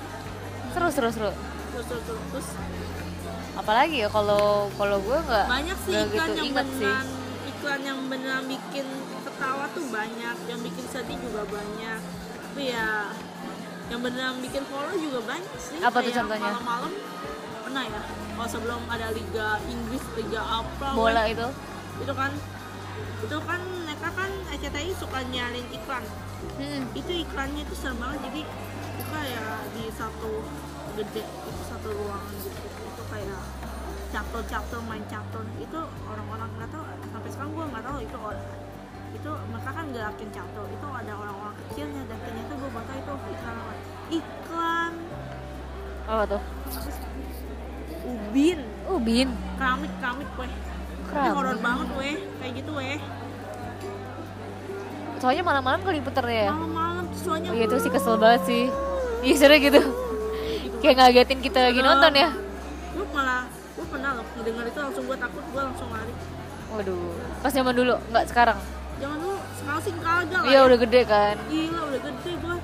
Seru 0.73 0.91
seru 0.91 1.09
seru. 1.09 1.31
Terus 1.73 2.47
Apalagi 3.53 3.97
ya 3.99 4.09
kalau 4.09 4.69
kalau 4.75 4.97
gue 4.99 5.19
nggak 5.19 5.47
banyak 5.47 5.79
sih 5.79 5.93
nggak 5.93 6.07
iklan 6.07 6.29
gitu 6.29 6.33
yang 6.35 6.47
inget 6.47 6.67
sih. 6.71 6.81
beneran 6.83 7.07
iklan 7.47 7.81
yang 7.83 7.99
beneran 8.09 8.45
bikin 8.47 8.87
ketawa 9.23 9.65
tuh 9.71 9.85
banyak 9.89 10.37
yang 10.49 10.61
bikin 10.61 10.85
sedih 10.89 11.19
juga 11.21 11.43
banyak 11.47 12.01
tapi 12.43 12.63
ya 12.69 12.89
yang 13.89 14.01
beneran 14.01 14.37
bikin 14.41 14.65
follow 14.67 14.95
juga 14.95 15.21
banyak 15.27 15.57
sih 15.59 15.77
Apa 15.79 15.99
tuh 16.01 16.13
contohnya? 16.15 16.51
malam-malam 16.51 16.93
pernah 17.63 17.85
ya 17.85 18.01
kalau 18.33 18.49
sebelum 18.49 18.81
ada 18.89 19.09
liga 19.13 19.47
Inggris 19.67 20.05
liga 20.15 20.41
apa 20.41 20.87
Bola 20.93 21.23
itu. 21.27 21.49
itu 22.01 22.13
kan 22.13 22.33
itu 23.23 23.37
kan 23.39 23.61
mereka 23.85 24.09
kan 24.13 24.31
RCTI 24.51 24.93
suka 24.95 25.19
nyalin 25.29 25.67
iklan 25.71 26.05
Hmm. 26.43 26.83
itu 26.91 27.23
iklannya 27.23 27.63
itu 27.63 27.71
serem 27.73 27.95
banget 27.97 28.19
jadi 28.27 28.43
itu 28.43 29.03
kayak 29.07 29.47
di 29.71 29.85
satu 29.95 30.43
gede 30.97 31.23
itu 31.25 31.63
satu 31.69 31.89
ruangan 31.89 32.35
gitu. 32.45 32.61
Itu 32.69 33.03
kayak 33.09 33.41
catur-catur 34.13 34.81
main 34.85 35.05
catur. 35.09 35.45
Itu 35.57 35.81
orang-orang 36.09 36.49
nggak 36.61 36.69
tahu 36.69 36.85
sampai 37.13 37.31
sekarang 37.33 37.51
gue 37.57 37.65
nggak 37.73 37.85
tahu 37.85 37.99
itu 38.05 38.17
orang. 38.21 38.47
Itu 39.13 39.31
mereka 39.53 39.71
kan 39.73 39.87
gerakin 39.93 40.29
catur. 40.33 40.67
Itu 40.69 40.87
ada 40.93 41.13
orang-orang 41.17 41.55
kecilnya 41.65 42.03
dan 42.09 42.19
ternyata 42.21 42.53
gue 42.57 42.71
baca 42.73 42.93
itu 42.93 43.13
iklan 43.13 43.57
apa? 43.57 43.75
Iklan. 44.13 44.93
Apa 46.03 46.25
tuh? 46.29 46.43
Ubin. 48.03 48.59
Ubin. 48.91 49.29
Keramik 49.57 49.93
keramik 50.01 50.31
weh. 50.37 50.53
Tapi 50.53 51.09
Keramik. 51.09 51.37
horor 51.37 51.59
banget 51.61 51.89
weh. 51.97 52.17
Kayak 52.41 52.53
gitu 52.61 52.71
weh. 52.77 52.99
Soalnya 55.23 55.45
malam-malam 55.47 55.81
kali 55.87 56.03
puter 56.03 56.27
ya? 56.27 56.51
Malam-malam 56.51 57.05
tuh 57.15 57.21
soalnya 57.23 57.49
oh, 57.53 57.57
iya 57.57 57.65
itu 57.71 57.77
sih 57.79 57.93
kesel 57.95 58.19
banget 58.19 58.43
sih. 58.45 58.65
Iya 59.23 59.37
seru 59.39 59.55
gitu 59.55 60.02
kayak 60.83 60.97
ngagetin 60.99 61.39
kita 61.39 61.59
lagi 61.71 61.81
nonton 61.81 62.13
ya? 62.13 62.29
Gue 62.93 63.07
malah 63.15 63.47
gue 63.49 63.87
pernah 63.87 64.11
loh 64.19 64.27
ngedenger 64.35 64.65
itu 64.67 64.79
langsung 64.83 65.05
gue 65.07 65.17
takut 65.17 65.45
gue 65.47 65.63
langsung 65.63 65.89
lari. 65.95 66.15
Waduh 66.75 67.15
pas 67.39 67.53
zaman 67.55 67.75
dulu 67.75 67.95
nggak 68.11 68.25
sekarang? 68.27 68.59
Jangan 68.99 69.19
dulu 69.23 69.37
sekarang 69.63 69.81
sih 69.83 69.93
kagak 70.03 70.43
iya 70.47 70.59
ya. 70.59 70.67
udah 70.67 70.79
gede 70.83 71.01
kan? 71.07 71.35
Gila 71.47 71.81
udah 71.87 72.01
gede 72.03 72.33
gue 72.35 72.57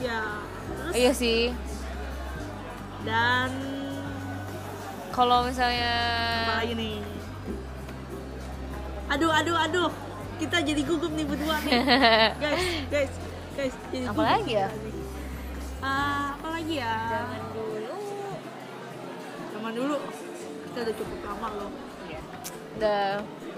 ya 0.00 0.20
terus? 0.70 0.92
Iya 0.94 1.12
sih. 1.12 1.42
Dan 3.02 3.50
kalau 5.10 5.42
misalnya 5.42 5.92
apa 6.46 6.62
lagi 6.62 6.74
nih? 6.78 6.96
Aduh 9.10 9.30
aduh 9.34 9.58
aduh. 9.58 9.90
Kita 10.38 10.58
jadi 10.58 10.82
gugup 10.82 11.12
nih 11.14 11.26
berdua 11.26 11.58
nih. 11.62 11.74
Guys 12.42 12.62
guys 12.90 13.12
guys 13.54 13.74
jadi 13.90 14.04
Apa 14.06 14.14
gugup 14.14 14.30
lagi 14.38 14.54
ya? 14.54 14.68
apa 15.82 16.41
lagi 16.62 16.78
ya. 16.78 16.94
Zaman 17.10 17.42
dulu. 17.50 17.96
Zaman 19.50 19.72
dulu. 19.74 19.96
Kita 20.62 20.78
udah 20.86 20.94
cukup 20.94 21.18
lama 21.26 21.48
loh. 21.58 21.70
Udah 22.78 23.02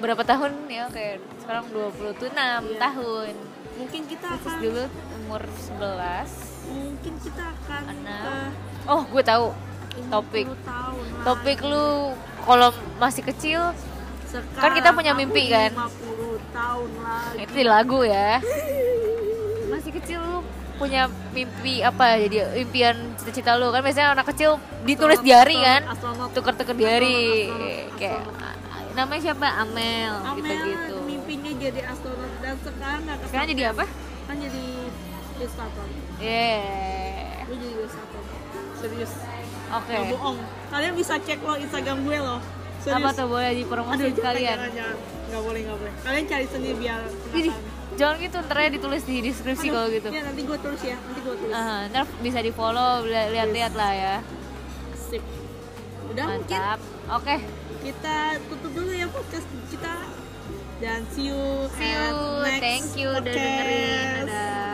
berapa 0.00 0.22
tahun 0.24 0.52
ya 0.72 0.84
kayak 0.88 1.20
sekarang 1.44 1.64
26 1.68 2.32
Iya. 2.32 2.80
tahun. 2.80 3.32
Mungkin 3.76 4.00
kita 4.08 4.26
terus 4.32 4.46
akan 4.48 4.58
dulu 4.64 4.82
umur 5.20 5.42
11 5.44 6.32
mungkin 6.64 7.12
kita 7.20 7.42
akan 7.44 7.82
Enam. 7.92 8.24
ke 8.24 8.36
oh 8.88 9.02
gue 9.04 9.22
tahu. 9.22 9.46
50 9.94 10.10
topik. 10.10 10.46
topik 11.22 11.58
lagi. 11.60 11.70
lu 11.70 11.86
kalau 12.42 12.68
masih 12.98 13.22
kecil 13.22 13.60
Sekarang 14.26 14.58
kan 14.58 14.70
kita 14.74 14.88
punya 14.90 15.12
mimpi, 15.14 15.46
kan? 15.52 15.70
50 15.70 16.40
tahun 16.50 16.90
lagi. 17.04 17.36
Itu 17.44 17.52
di 17.52 17.64
lagu 17.68 18.00
ya. 18.02 18.40
Masih 19.70 19.90
kecil 19.94 20.18
lu 20.18 20.38
punya 20.74 21.06
mimpi 21.30 21.80
apa 21.80 22.18
jadi 22.18 22.58
impian 22.58 22.96
cita-cita 23.18 23.54
lu. 23.56 23.70
Kan 23.70 23.82
biasanya 23.82 24.14
anak 24.18 24.26
kecil 24.34 24.58
ditulis 24.82 25.20
di 25.22 25.30
diary 25.30 25.58
kan? 25.58 25.82
Tuker-tuker 26.34 26.74
Astronot, 26.74 27.54
astronot, 27.54 27.98
kayak 27.98 28.20
astronot. 28.20 28.94
namanya 28.94 29.20
siapa? 29.22 29.46
Amel, 29.62 30.14
Amel 30.22 30.36
gitu-gitu. 30.38 30.96
mimpinya 31.06 31.52
jadi 31.58 31.80
astronot 31.90 32.32
dan 32.42 32.54
sekarang 32.62 33.00
sekarang 33.26 33.46
jadi 33.54 33.62
apa? 33.74 33.84
Kan 34.24 34.36
jadi 34.40 34.64
ilustrator. 35.38 35.86
Yeah. 36.22 37.44
Gue 37.46 37.56
jadi 37.58 37.74
ilustrator. 37.78 38.22
Serius. 38.78 39.12
Oke. 39.74 39.92
Nggak 39.94 40.10
bohong. 40.14 40.38
Kalian 40.70 40.92
bisa 40.94 41.14
cek 41.18 41.40
lo 41.42 41.54
instagram 41.58 41.98
gue 42.06 42.18
loh. 42.18 42.40
Serius. 42.84 43.00
apa 43.00 43.08
tuh 43.16 43.26
boleh 43.32 43.50
jangan 43.56 43.96
kalian 44.20 44.58
jangan 44.76 45.42
boleh 45.42 45.60
nggak 45.64 45.78
boleh. 45.80 45.94
Kalian 46.04 46.24
cari 46.28 46.46
sendiri 46.52 46.76
biar 46.78 47.00
penasaran. 47.32 47.73
Jangan 47.94 48.16
gitu 48.20 48.36
ntar 48.44 48.58
ya 48.58 48.68
ditulis 48.70 49.02
di 49.06 49.16
deskripsi 49.22 49.66
kalau 49.70 49.88
gitu. 49.90 50.08
Ya 50.10 50.22
nanti 50.26 50.42
gue 50.42 50.58
tulis 50.58 50.82
ya 50.82 50.96
nanti 50.98 51.20
gue 51.22 51.34
tulis. 51.38 51.54
Ah, 51.54 51.86
ntar 51.90 52.04
bisa 52.20 52.38
di 52.42 52.50
follow 52.50 53.06
lihat-lihat 53.06 53.72
lah 53.74 53.92
ya. 53.94 54.16
Sip. 54.94 55.22
Udah 56.10 56.24
mungkin 56.30 56.58
mantap 56.60 56.80
oke. 57.10 57.36
kita 57.84 58.16
tutup 58.48 58.72
dulu 58.72 58.90
ya 58.92 59.06
podcast 59.08 59.46
kita. 59.70 59.94
Dan 60.82 61.00
see 61.14 61.30
you 61.30 61.40
See 61.78 61.86
you. 61.86 62.16
next 62.42 62.60
Thank 62.60 62.86
you 62.98 63.08
udah 63.14 63.22
podcast. 63.22 63.38
dengerin. 63.38 64.73